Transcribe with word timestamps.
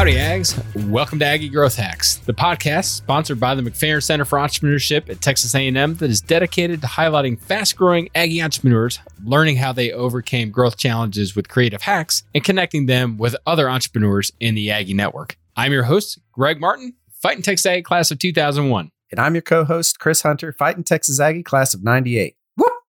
Howdy, 0.00 0.14
Ags. 0.14 0.88
Welcome 0.88 1.18
to 1.18 1.26
Aggie 1.26 1.50
Growth 1.50 1.76
Hacks, 1.76 2.16
the 2.16 2.32
podcast 2.32 2.84
sponsored 2.84 3.38
by 3.38 3.54
the 3.54 3.60
McFerrin 3.60 4.02
Center 4.02 4.24
for 4.24 4.38
Entrepreneurship 4.38 5.10
at 5.10 5.20
Texas 5.20 5.54
A&M 5.54 5.96
that 5.96 6.08
is 6.08 6.22
dedicated 6.22 6.80
to 6.80 6.86
highlighting 6.86 7.38
fast-growing 7.38 8.08
Aggie 8.14 8.40
entrepreneurs, 8.40 8.98
learning 9.22 9.56
how 9.56 9.74
they 9.74 9.92
overcame 9.92 10.50
growth 10.50 10.78
challenges 10.78 11.36
with 11.36 11.50
creative 11.50 11.82
hacks, 11.82 12.22
and 12.34 12.42
connecting 12.42 12.86
them 12.86 13.18
with 13.18 13.36
other 13.46 13.68
entrepreneurs 13.68 14.32
in 14.40 14.54
the 14.54 14.70
Aggie 14.70 14.94
network. 14.94 15.36
I'm 15.54 15.70
your 15.70 15.84
host, 15.84 16.18
Greg 16.32 16.58
Martin, 16.58 16.94
Fighting 17.20 17.42
Texas 17.42 17.66
Aggie 17.66 17.82
class 17.82 18.10
of 18.10 18.18
2001. 18.18 18.90
And 19.10 19.20
I'm 19.20 19.34
your 19.34 19.42
co-host, 19.42 19.98
Chris 19.98 20.22
Hunter, 20.22 20.54
Fighting 20.54 20.82
Texas 20.82 21.20
Aggie 21.20 21.42
class 21.42 21.74
of 21.74 21.84
98. 21.84 22.36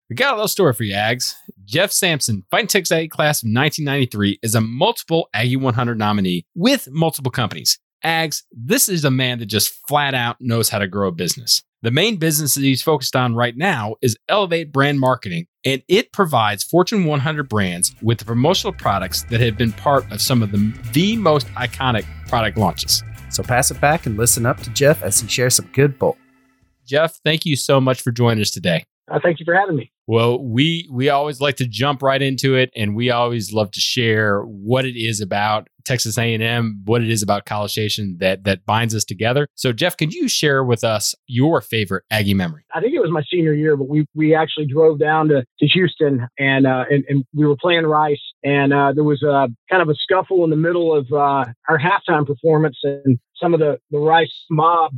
We 0.09 0.15
got 0.15 0.31
a 0.31 0.35
little 0.35 0.47
story 0.47 0.71
for 0.71 0.83
you, 0.83 0.95
Ags. 0.95 1.35
Jeff 1.65 1.91
Sampson, 1.91 2.45
Fighting 2.49 2.67
Texas 2.67 2.93
Aggie 2.93 3.09
class 3.09 3.43
of 3.43 3.47
1993, 3.47 4.39
is 4.41 4.55
a 4.55 4.61
multiple 4.61 5.27
Aggie 5.33 5.57
100 5.57 5.97
nominee 5.97 6.45
with 6.55 6.87
multiple 6.89 7.29
companies. 7.29 7.77
Ags, 8.05 8.43
this 8.53 8.87
is 8.87 9.03
a 9.03 9.11
man 9.11 9.39
that 9.39 9.47
just 9.47 9.85
flat 9.85 10.13
out 10.13 10.37
knows 10.39 10.69
how 10.69 10.79
to 10.79 10.87
grow 10.87 11.09
a 11.09 11.11
business. 11.11 11.61
The 11.81 11.91
main 11.91 12.15
business 12.15 12.55
that 12.55 12.61
he's 12.61 12.81
focused 12.81 13.17
on 13.17 13.35
right 13.35 13.55
now 13.57 13.95
is 14.01 14.17
Elevate 14.29 14.71
Brand 14.71 14.97
Marketing, 14.97 15.45
and 15.65 15.83
it 15.89 16.13
provides 16.13 16.63
Fortune 16.63 17.03
100 17.03 17.49
brands 17.49 17.93
with 18.01 18.19
the 18.19 18.25
promotional 18.25 18.71
products 18.71 19.23
that 19.23 19.41
have 19.41 19.57
been 19.57 19.73
part 19.73 20.09
of 20.09 20.21
some 20.21 20.41
of 20.41 20.53
the, 20.53 20.73
the 20.93 21.17
most 21.17 21.47
iconic 21.47 22.05
product 22.29 22.57
launches. 22.57 23.03
So 23.29 23.43
pass 23.43 23.71
it 23.71 23.81
back 23.81 24.05
and 24.05 24.15
listen 24.15 24.45
up 24.45 24.61
to 24.61 24.69
Jeff 24.69 25.03
as 25.03 25.19
he 25.19 25.27
shares 25.27 25.55
some 25.55 25.69
good 25.73 25.99
bull. 25.99 26.17
Jeff, 26.85 27.19
thank 27.25 27.45
you 27.45 27.57
so 27.57 27.81
much 27.81 28.01
for 28.01 28.11
joining 28.11 28.41
us 28.41 28.51
today. 28.51 28.85
Uh, 29.09 29.19
thank 29.21 29.39
you 29.39 29.45
for 29.45 29.55
having 29.55 29.75
me. 29.75 29.91
Well, 30.05 30.41
we 30.41 30.87
we 30.91 31.09
always 31.09 31.41
like 31.41 31.57
to 31.57 31.67
jump 31.67 32.01
right 32.01 32.21
into 32.21 32.55
it, 32.55 32.71
and 32.75 32.95
we 32.95 33.09
always 33.09 33.53
love 33.53 33.71
to 33.71 33.81
share 33.81 34.41
what 34.41 34.85
it 34.85 34.97
is 34.97 35.21
about 35.21 35.67
Texas 35.85 36.17
A&M, 36.17 36.81
what 36.85 37.01
it 37.01 37.09
is 37.09 37.23
about 37.23 37.45
College 37.45 37.71
Station 37.71 38.17
that 38.19 38.43
that 38.43 38.65
binds 38.65 38.93
us 38.93 39.05
together. 39.05 39.47
So, 39.55 39.71
Jeff, 39.71 39.95
could 39.95 40.13
you 40.13 40.27
share 40.27 40.63
with 40.63 40.83
us 40.83 41.15
your 41.27 41.61
favorite 41.61 42.03
Aggie 42.11 42.33
memory? 42.33 42.63
I 42.73 42.81
think 42.81 42.93
it 42.93 42.99
was 42.99 43.11
my 43.11 43.23
senior 43.29 43.53
year, 43.53 43.77
but 43.77 43.87
we 43.87 44.05
we 44.13 44.35
actually 44.35 44.67
drove 44.67 44.99
down 44.99 45.29
to, 45.29 45.45
to 45.59 45.67
Houston, 45.67 46.27
and, 46.37 46.67
uh, 46.67 46.85
and 46.89 47.03
and 47.07 47.25
we 47.33 47.45
were 47.45 47.57
playing 47.57 47.85
Rice, 47.85 48.21
and 48.43 48.73
uh, 48.73 48.91
there 48.93 49.05
was 49.05 49.23
a 49.23 49.47
kind 49.69 49.81
of 49.81 49.89
a 49.89 49.95
scuffle 49.95 50.43
in 50.43 50.49
the 50.49 50.57
middle 50.57 50.93
of 50.93 51.07
uh, 51.11 51.45
our 51.69 51.79
halftime 51.79 52.25
performance, 52.25 52.77
and 52.83 53.19
some 53.35 53.53
of 53.53 53.59
the 53.61 53.79
the 53.91 53.99
Rice 53.99 54.45
mob 54.49 54.91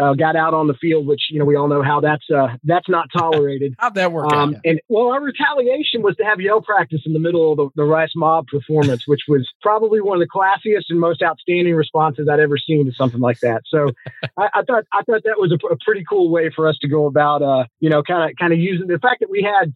uh, 0.00 0.14
got 0.14 0.36
out 0.36 0.54
on 0.54 0.66
the 0.66 0.74
field, 0.74 1.06
which 1.06 1.22
you 1.30 1.38
know 1.38 1.44
we 1.44 1.56
all 1.56 1.68
know 1.68 1.82
how 1.82 2.00
that's 2.00 2.28
uh, 2.30 2.48
that's 2.64 2.88
not 2.88 3.08
tolerated. 3.16 3.74
How'd 3.78 3.94
that 3.94 4.12
work 4.12 4.32
um, 4.32 4.54
out? 4.54 4.60
And 4.64 4.80
well, 4.88 5.08
our 5.08 5.22
retaliation 5.22 6.02
was 6.02 6.16
to 6.16 6.24
have 6.24 6.40
yell 6.40 6.62
practice 6.62 7.02
in 7.04 7.12
the 7.12 7.18
middle 7.18 7.52
of 7.52 7.56
the, 7.56 7.68
the 7.76 7.84
Rice 7.84 8.12
Mob 8.16 8.46
performance, 8.46 9.06
which 9.06 9.22
was 9.28 9.48
probably 9.60 10.00
one 10.00 10.20
of 10.20 10.26
the 10.26 10.28
classiest 10.28 10.84
and 10.88 10.98
most 10.98 11.22
outstanding 11.22 11.74
responses 11.74 12.28
I'd 12.30 12.40
ever 12.40 12.56
seen 12.58 12.86
to 12.86 12.92
something 12.92 13.20
like 13.20 13.40
that. 13.40 13.62
So 13.66 13.90
I, 14.38 14.48
I, 14.54 14.62
thought 14.62 14.84
I 14.92 15.02
thought 15.02 15.22
that 15.24 15.38
was 15.38 15.52
a, 15.52 15.66
a, 15.66 15.76
pretty 15.84 16.04
cool 16.08 16.30
way 16.30 16.50
for 16.54 16.68
us 16.68 16.78
to 16.82 16.88
go 16.88 17.06
about, 17.06 17.42
uh, 17.42 17.64
you 17.80 17.90
know, 17.90 18.02
kind 18.02 18.30
of 18.30 18.36
kind 18.36 18.52
of 18.52 18.58
using 18.58 18.86
the 18.86 18.98
fact 18.98 19.20
that 19.20 19.30
we 19.30 19.42
had 19.42 19.72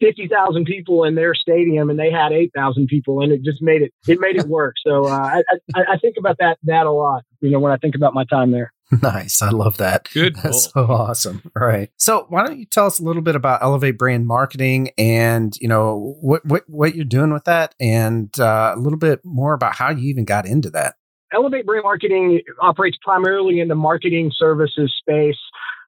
50,000 0.00 0.64
people 0.64 1.04
in 1.04 1.14
their 1.14 1.34
stadium 1.34 1.90
and 1.90 1.98
they 1.98 2.10
had 2.10 2.32
8,000 2.32 2.86
people 2.86 3.20
and 3.20 3.32
it 3.32 3.42
just 3.42 3.60
made 3.60 3.82
it, 3.82 3.92
it 4.08 4.18
made 4.18 4.36
it 4.36 4.46
work. 4.46 4.74
So 4.84 5.04
uh, 5.04 5.10
I, 5.10 5.42
I, 5.74 5.80
I, 5.92 5.98
think 5.98 6.16
about 6.18 6.38
that, 6.38 6.58
that 6.64 6.86
a 6.86 6.90
lot, 6.90 7.22
you 7.40 7.50
know, 7.50 7.58
when 7.58 7.70
I 7.70 7.76
think 7.76 7.94
about 7.94 8.14
my 8.14 8.24
time 8.24 8.50
there. 8.50 8.72
Nice. 9.02 9.40
I 9.40 9.50
love 9.50 9.76
that. 9.76 10.08
Good. 10.12 10.36
That's 10.36 10.70
so 10.72 10.84
awesome. 10.86 11.42
Right. 11.54 11.90
So 11.96 12.26
why 12.28 12.44
don't 12.44 12.58
you 12.58 12.66
tell 12.66 12.86
us 12.86 12.98
a 12.98 13.04
little 13.04 13.22
bit 13.22 13.36
about 13.36 13.62
Elevate 13.62 13.96
brand 13.96 14.26
marketing 14.26 14.90
and, 14.98 15.56
you 15.60 15.68
know, 15.68 16.16
what, 16.20 16.44
what, 16.44 16.64
what 16.68 16.96
you're 16.96 17.04
doing 17.04 17.32
with 17.32 17.44
that 17.44 17.74
and 17.80 18.38
uh, 18.40 18.74
a 18.76 18.80
little 18.80 18.98
bit 18.98 19.20
more 19.24 19.54
about 19.54 19.76
how 19.76 19.90
you 19.90 20.08
even 20.08 20.24
got 20.24 20.44
into 20.44 20.70
that. 20.70 20.96
Elevate 21.32 21.66
brand 21.66 21.84
marketing 21.84 22.40
operates 22.60 22.98
primarily 23.02 23.60
in 23.60 23.68
the 23.68 23.76
marketing 23.76 24.32
services 24.36 24.92
space. 25.00 25.38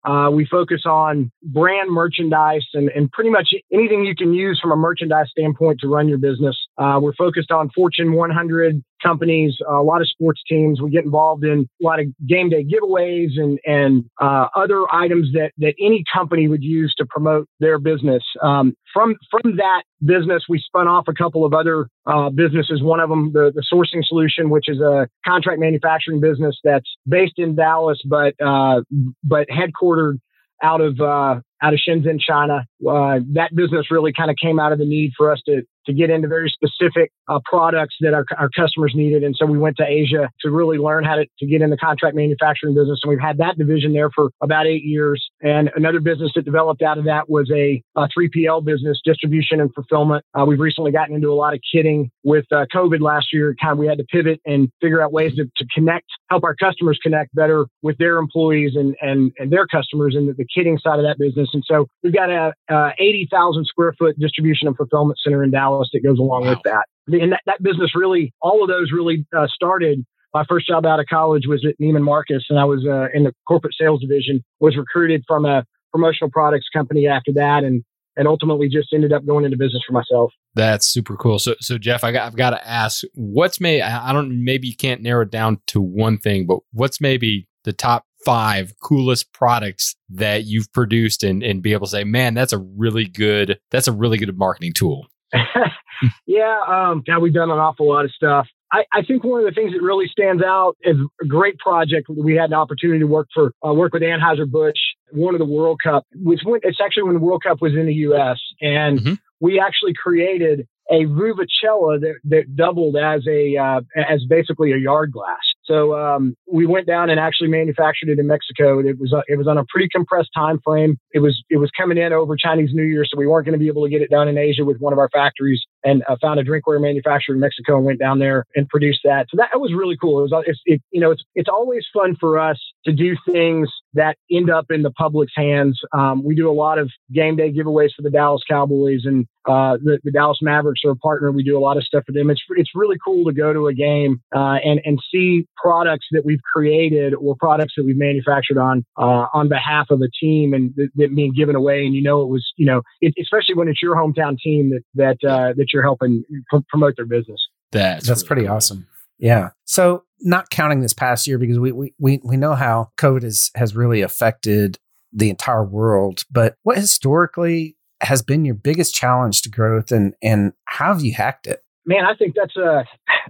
Uh, 0.04 0.28
we 0.32 0.46
focus 0.46 0.82
on 0.84 1.30
brand 1.42 1.90
merchandise 1.90 2.66
and, 2.74 2.88
and 2.90 3.10
pretty 3.12 3.30
much 3.30 3.48
anything 3.72 4.04
you 4.04 4.14
can 4.16 4.32
use 4.32 4.58
from 4.60 4.72
a 4.72 4.76
merchandise 4.76 5.26
standpoint 5.30 5.80
to 5.80 5.88
run 5.88 6.08
your 6.08 6.18
business. 6.18 6.56
Uh, 6.78 6.98
we're 7.00 7.14
focused 7.14 7.50
on 7.50 7.68
Fortune 7.74 8.12
100 8.14 8.82
companies, 9.02 9.56
a 9.68 9.82
lot 9.82 10.00
of 10.00 10.08
sports 10.08 10.42
teams. 10.48 10.80
We 10.80 10.90
get 10.90 11.04
involved 11.04 11.44
in 11.44 11.68
a 11.80 11.84
lot 11.84 12.00
of 12.00 12.06
game 12.26 12.48
day 12.48 12.64
giveaways 12.64 13.30
and 13.36 13.58
and 13.66 14.04
uh, 14.20 14.46
other 14.54 14.84
items 14.92 15.32
that 15.32 15.52
that 15.58 15.74
any 15.80 16.04
company 16.12 16.48
would 16.48 16.62
use 16.62 16.94
to 16.98 17.06
promote 17.06 17.46
their 17.60 17.78
business. 17.78 18.22
Um, 18.40 18.74
from 18.92 19.16
from 19.30 19.56
that 19.56 19.82
business, 20.04 20.44
we 20.48 20.58
spun 20.58 20.88
off 20.88 21.04
a 21.08 21.14
couple 21.14 21.44
of 21.44 21.52
other 21.52 21.88
uh, 22.06 22.30
businesses. 22.30 22.82
One 22.82 23.00
of 23.00 23.10
them, 23.10 23.32
the 23.32 23.52
the 23.54 23.64
Sourcing 23.72 24.04
Solution, 24.04 24.48
which 24.50 24.68
is 24.68 24.80
a 24.80 25.08
contract 25.26 25.60
manufacturing 25.60 26.20
business 26.20 26.56
that's 26.64 26.88
based 27.06 27.38
in 27.38 27.54
Dallas, 27.54 28.00
but 28.04 28.34
uh, 28.40 28.82
but 29.22 29.46
headquartered 29.48 30.18
out 30.62 30.80
of 30.80 31.00
uh, 31.00 31.40
out 31.62 31.74
of 31.74 31.80
Shenzhen, 31.86 32.20
China. 32.20 32.66
Uh, 32.80 33.20
that 33.34 33.50
business 33.54 33.90
really 33.90 34.12
kind 34.12 34.30
of 34.30 34.36
came 34.40 34.58
out 34.58 34.72
of 34.72 34.78
the 34.78 34.84
need 34.84 35.12
for 35.16 35.30
us 35.30 35.40
to 35.46 35.62
to 35.86 35.92
get 35.92 36.10
into 36.10 36.28
very 36.28 36.50
specific 36.50 37.12
uh, 37.28 37.40
products 37.44 37.96
that 38.00 38.14
our, 38.14 38.24
our 38.38 38.48
customers 38.56 38.92
needed. 38.94 39.24
And 39.24 39.34
so 39.36 39.46
we 39.46 39.58
went 39.58 39.76
to 39.78 39.84
Asia 39.86 40.30
to 40.40 40.50
really 40.50 40.78
learn 40.78 41.04
how 41.04 41.16
to, 41.16 41.26
to 41.38 41.46
get 41.46 41.62
in 41.62 41.70
the 41.70 41.76
contract 41.76 42.16
manufacturing 42.16 42.74
business. 42.74 43.00
And 43.02 43.10
we've 43.10 43.20
had 43.20 43.38
that 43.38 43.58
division 43.58 43.92
there 43.92 44.10
for 44.10 44.30
about 44.40 44.66
eight 44.66 44.84
years. 44.84 45.30
And 45.42 45.70
another 45.74 46.00
business 46.00 46.32
that 46.34 46.44
developed 46.44 46.82
out 46.82 46.98
of 46.98 47.04
that 47.04 47.28
was 47.28 47.50
a, 47.50 47.82
a 47.96 48.08
3PL 48.16 48.64
business, 48.64 49.00
distribution 49.04 49.60
and 49.60 49.72
fulfillment. 49.74 50.24
Uh, 50.38 50.44
we've 50.44 50.60
recently 50.60 50.92
gotten 50.92 51.14
into 51.14 51.28
a 51.28 51.34
lot 51.34 51.54
of 51.54 51.60
kitting 51.74 52.10
with 52.22 52.44
uh, 52.52 52.66
COVID 52.74 53.00
last 53.00 53.32
year. 53.32 53.54
Kind 53.60 53.72
of 53.72 53.78
we 53.78 53.86
had 53.86 53.98
to 53.98 54.04
pivot 54.04 54.40
and 54.44 54.70
figure 54.80 55.02
out 55.02 55.12
ways 55.12 55.34
to, 55.36 55.44
to 55.56 55.66
connect, 55.74 56.06
help 56.30 56.44
our 56.44 56.54
customers 56.54 56.98
connect 57.02 57.34
better 57.34 57.66
with 57.82 57.98
their 57.98 58.18
employees 58.18 58.72
and, 58.74 58.94
and, 59.00 59.32
and 59.38 59.52
their 59.52 59.66
customers 59.66 60.14
in 60.16 60.26
the, 60.26 60.32
the 60.34 60.46
kitting 60.56 60.78
side 60.78 60.98
of 60.98 61.04
that 61.04 61.18
business. 61.18 61.48
And 61.52 61.62
so 61.66 61.86
we've 62.02 62.14
got 62.14 62.30
a, 62.30 62.52
a 62.68 62.90
80,000 62.98 63.64
square 63.66 63.94
foot 63.98 64.18
distribution 64.18 64.68
and 64.68 64.76
fulfillment 64.76 65.18
center 65.22 65.42
in 65.42 65.50
Dallas 65.50 65.71
that 65.92 66.00
goes 66.02 66.18
along 66.18 66.44
wow. 66.44 66.50
with 66.50 66.58
that. 66.64 66.84
And 67.08 67.32
that, 67.32 67.42
that 67.46 67.62
business 67.62 67.90
really, 67.94 68.32
all 68.40 68.62
of 68.62 68.68
those 68.68 68.92
really 68.92 69.26
uh, 69.36 69.46
started. 69.52 70.04
My 70.34 70.44
first 70.48 70.66
job 70.66 70.86
out 70.86 71.00
of 71.00 71.06
college 71.06 71.44
was 71.46 71.66
at 71.68 71.74
Neiman 71.80 72.02
Marcus, 72.02 72.44
and 72.48 72.58
I 72.58 72.64
was 72.64 72.86
uh, 72.86 73.08
in 73.12 73.24
the 73.24 73.32
corporate 73.46 73.74
sales 73.78 74.00
division. 74.00 74.42
Was 74.60 74.76
recruited 74.76 75.24
from 75.26 75.44
a 75.44 75.64
promotional 75.92 76.30
products 76.30 76.66
company 76.72 77.06
after 77.06 77.32
that, 77.34 77.64
and 77.64 77.84
and 78.16 78.28
ultimately 78.28 78.68
just 78.68 78.88
ended 78.92 79.12
up 79.12 79.26
going 79.26 79.44
into 79.44 79.56
business 79.56 79.82
for 79.86 79.92
myself. 79.92 80.32
That's 80.54 80.86
super 80.86 81.16
cool. 81.16 81.38
So, 81.38 81.54
so 81.60 81.78
Jeff, 81.78 82.04
I 82.04 82.12
got, 82.12 82.26
I've 82.26 82.36
got 82.36 82.50
to 82.50 82.68
ask, 82.68 83.04
what's 83.14 83.60
maybe 83.60 83.82
I 83.82 84.12
don't 84.12 84.44
maybe 84.44 84.68
you 84.68 84.76
can't 84.76 85.02
narrow 85.02 85.22
it 85.22 85.30
down 85.30 85.60
to 85.68 85.80
one 85.80 86.18
thing, 86.18 86.46
but 86.46 86.60
what's 86.72 87.00
maybe 87.00 87.48
the 87.64 87.72
top 87.72 88.04
five 88.24 88.72
coolest 88.82 89.32
products 89.32 89.96
that 90.08 90.44
you've 90.44 90.72
produced 90.72 91.24
and 91.24 91.42
and 91.42 91.62
be 91.62 91.72
able 91.72 91.86
to 91.86 91.90
say, 91.90 92.04
man, 92.04 92.34
that's 92.34 92.52
a 92.52 92.58
really 92.58 93.06
good 93.06 93.58
that's 93.70 93.88
a 93.88 93.92
really 93.92 94.18
good 94.18 94.36
marketing 94.36 94.72
tool. 94.72 95.06
yeah, 96.26 96.60
um, 96.66 97.02
God, 97.06 97.20
we've 97.20 97.32
done 97.32 97.50
an 97.50 97.58
awful 97.58 97.88
lot 97.88 98.04
of 98.04 98.10
stuff. 98.12 98.46
I, 98.72 98.84
I, 98.92 99.02
think 99.02 99.22
one 99.22 99.40
of 99.40 99.46
the 99.46 99.52
things 99.52 99.72
that 99.72 99.82
really 99.82 100.08
stands 100.08 100.42
out 100.42 100.76
is 100.82 100.96
a 101.22 101.26
great 101.26 101.58
project. 101.58 102.08
We 102.08 102.34
had 102.34 102.50
an 102.50 102.54
opportunity 102.54 103.00
to 103.00 103.06
work 103.06 103.28
for 103.34 103.52
uh, 103.66 103.72
work 103.72 103.92
with 103.92 104.02
Anheuser 104.02 104.50
Busch, 104.50 104.78
one 105.10 105.34
of 105.34 105.38
the 105.38 105.46
World 105.46 105.80
Cup. 105.82 106.06
Which 106.14 106.40
it's 106.62 106.80
actually 106.82 107.04
when 107.04 107.14
the 107.14 107.20
World 107.20 107.42
Cup 107.42 107.60
was 107.60 107.74
in 107.74 107.86
the 107.86 107.94
U.S. 107.94 108.40
and 108.60 108.98
mm-hmm. 108.98 109.14
we 109.40 109.60
actually 109.60 109.92
created 109.94 110.66
a 110.90 111.04
vuvuzela 111.04 112.00
that, 112.00 112.14
that 112.24 112.56
doubled 112.56 112.96
as 112.96 113.26
a 113.28 113.56
uh, 113.56 113.80
as 113.96 114.24
basically 114.28 114.72
a 114.72 114.78
yard 114.78 115.12
glass. 115.12 115.40
So 115.64 115.96
um, 115.96 116.34
we 116.50 116.66
went 116.66 116.86
down 116.86 117.08
and 117.10 117.20
actually 117.20 117.48
manufactured 117.48 118.08
it 118.08 118.18
in 118.18 118.26
Mexico. 118.26 118.80
It 118.80 118.98
was 118.98 119.12
uh, 119.12 119.22
it 119.28 119.38
was 119.38 119.46
on 119.46 119.58
a 119.58 119.64
pretty 119.68 119.88
compressed 119.88 120.30
time 120.34 120.58
frame. 120.64 120.98
It 121.12 121.20
was 121.20 121.42
it 121.50 121.58
was 121.58 121.70
coming 121.78 121.98
in 121.98 122.12
over 122.12 122.36
Chinese 122.36 122.70
New 122.72 122.82
Year, 122.82 123.04
so 123.04 123.16
we 123.16 123.26
weren't 123.26 123.46
going 123.46 123.52
to 123.52 123.58
be 123.58 123.68
able 123.68 123.84
to 123.84 123.90
get 123.90 124.02
it 124.02 124.10
done 124.10 124.28
in 124.28 124.38
Asia 124.38 124.64
with 124.64 124.78
one 124.78 124.92
of 124.92 124.98
our 124.98 125.08
factories. 125.10 125.62
And 125.84 126.02
uh, 126.08 126.16
found 126.20 126.38
a 126.38 126.44
drinkware 126.44 126.80
manufacturer 126.80 127.34
in 127.34 127.40
Mexico 127.40 127.76
and 127.76 127.84
went 127.84 127.98
down 127.98 128.18
there 128.18 128.44
and 128.54 128.68
produced 128.68 129.00
that. 129.04 129.26
So 129.30 129.36
that, 129.36 129.60
was 129.60 129.72
really 129.72 129.96
cool. 129.96 130.18
It 130.18 130.30
was 130.30 130.44
it's, 130.46 130.60
it, 130.64 130.82
you 130.90 131.00
know 131.00 131.10
it's 131.12 131.22
it's 131.34 131.48
always 131.48 131.84
fun 131.92 132.16
for 132.18 132.38
us 132.38 132.58
to 132.84 132.92
do 132.92 133.16
things 133.30 133.68
that 133.94 134.16
end 134.30 134.50
up 134.50 134.66
in 134.70 134.82
the 134.82 134.90
public's 134.90 135.32
hands. 135.36 135.80
Um, 135.92 136.24
we 136.24 136.34
do 136.34 136.50
a 136.50 136.52
lot 136.52 136.78
of 136.78 136.90
game 137.12 137.36
day 137.36 137.52
giveaways 137.52 137.90
for 137.94 138.02
the 138.02 138.10
Dallas 138.10 138.42
Cowboys 138.48 139.02
and 139.04 139.26
uh, 139.44 139.76
the, 139.82 139.98
the, 140.04 140.12
Dallas 140.12 140.38
Mavericks 140.40 140.82
are 140.84 140.90
a 140.90 140.96
partner. 140.96 141.32
We 141.32 141.42
do 141.42 141.58
a 141.58 141.60
lot 141.60 141.76
of 141.76 141.82
stuff 141.82 142.04
for 142.06 142.12
them. 142.12 142.30
It's 142.30 142.42
it's 142.50 142.70
really 142.74 142.96
cool 143.04 143.24
to 143.24 143.32
go 143.32 143.52
to 143.52 143.66
a 143.66 143.74
game 143.74 144.20
uh, 144.34 144.58
and 144.64 144.80
and 144.84 145.00
see 145.10 145.46
products 145.56 146.06
that 146.12 146.24
we've 146.24 146.40
created 146.54 147.14
or 147.14 147.34
products 147.36 147.74
that 147.76 147.84
we've 147.84 147.96
manufactured 147.96 148.58
on 148.58 148.84
uh, 148.96 149.26
on 149.32 149.48
behalf 149.48 149.86
of 149.90 150.00
a 150.00 150.08
team 150.20 150.54
and 150.54 150.72
that, 150.76 150.88
that, 150.94 151.14
being 151.14 151.32
given 151.32 151.56
away. 151.56 151.84
And 151.84 151.94
you 151.94 152.02
know 152.02 152.22
it 152.22 152.28
was 152.28 152.52
you 152.56 152.66
know 152.66 152.82
it, 153.00 153.14
especially 153.20 153.56
when 153.56 153.68
it's 153.68 153.82
your 153.82 153.96
hometown 153.96 154.38
team 154.38 154.70
that 154.70 154.82
that 154.94 155.28
uh, 155.28 155.54
that 155.56 155.71
you're 155.72 155.82
helping 155.82 156.24
pr- 156.50 156.58
promote 156.68 156.96
their 156.96 157.06
business. 157.06 157.40
That's 157.70 158.06
that's 158.06 158.22
really 158.22 158.28
pretty 158.28 158.42
cool. 158.46 158.56
awesome. 158.56 158.86
Yeah. 159.18 159.50
So 159.64 160.04
not 160.20 160.50
counting 160.50 160.80
this 160.80 160.94
past 160.94 161.26
year 161.26 161.38
because 161.38 161.58
we 161.58 161.72
we 161.72 161.94
we, 161.98 162.20
we 162.22 162.36
know 162.36 162.54
how 162.54 162.90
COVID 162.98 163.22
has 163.22 163.50
has 163.54 163.74
really 163.74 164.00
affected 164.00 164.78
the 165.12 165.30
entire 165.30 165.64
world, 165.64 166.24
but 166.30 166.56
what 166.62 166.78
historically 166.78 167.76
has 168.00 168.22
been 168.22 168.44
your 168.44 168.54
biggest 168.54 168.94
challenge 168.94 169.42
to 169.42 169.50
growth 169.50 169.92
and 169.92 170.14
and 170.22 170.52
how 170.64 170.92
have 170.92 171.02
you 171.02 171.14
hacked 171.14 171.46
it? 171.46 171.62
man, 171.86 172.04
I 172.04 172.14
think 172.14 172.34
that's 172.34 172.56
a 172.56 172.84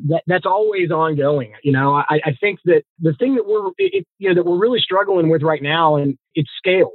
that, 0.08 0.22
that's 0.26 0.46
always 0.46 0.90
ongoing. 0.90 1.52
You 1.62 1.72
know, 1.72 1.94
I, 1.94 2.20
I 2.24 2.32
think 2.40 2.60
that 2.64 2.82
the 3.00 3.14
thing 3.14 3.36
that 3.36 3.46
we're 3.46 3.70
it, 3.78 4.06
you 4.18 4.28
know 4.28 4.34
that 4.34 4.48
we're 4.48 4.58
really 4.58 4.80
struggling 4.80 5.30
with 5.30 5.42
right 5.42 5.62
now, 5.62 5.96
and 5.96 6.18
it's 6.34 6.50
scale. 6.56 6.92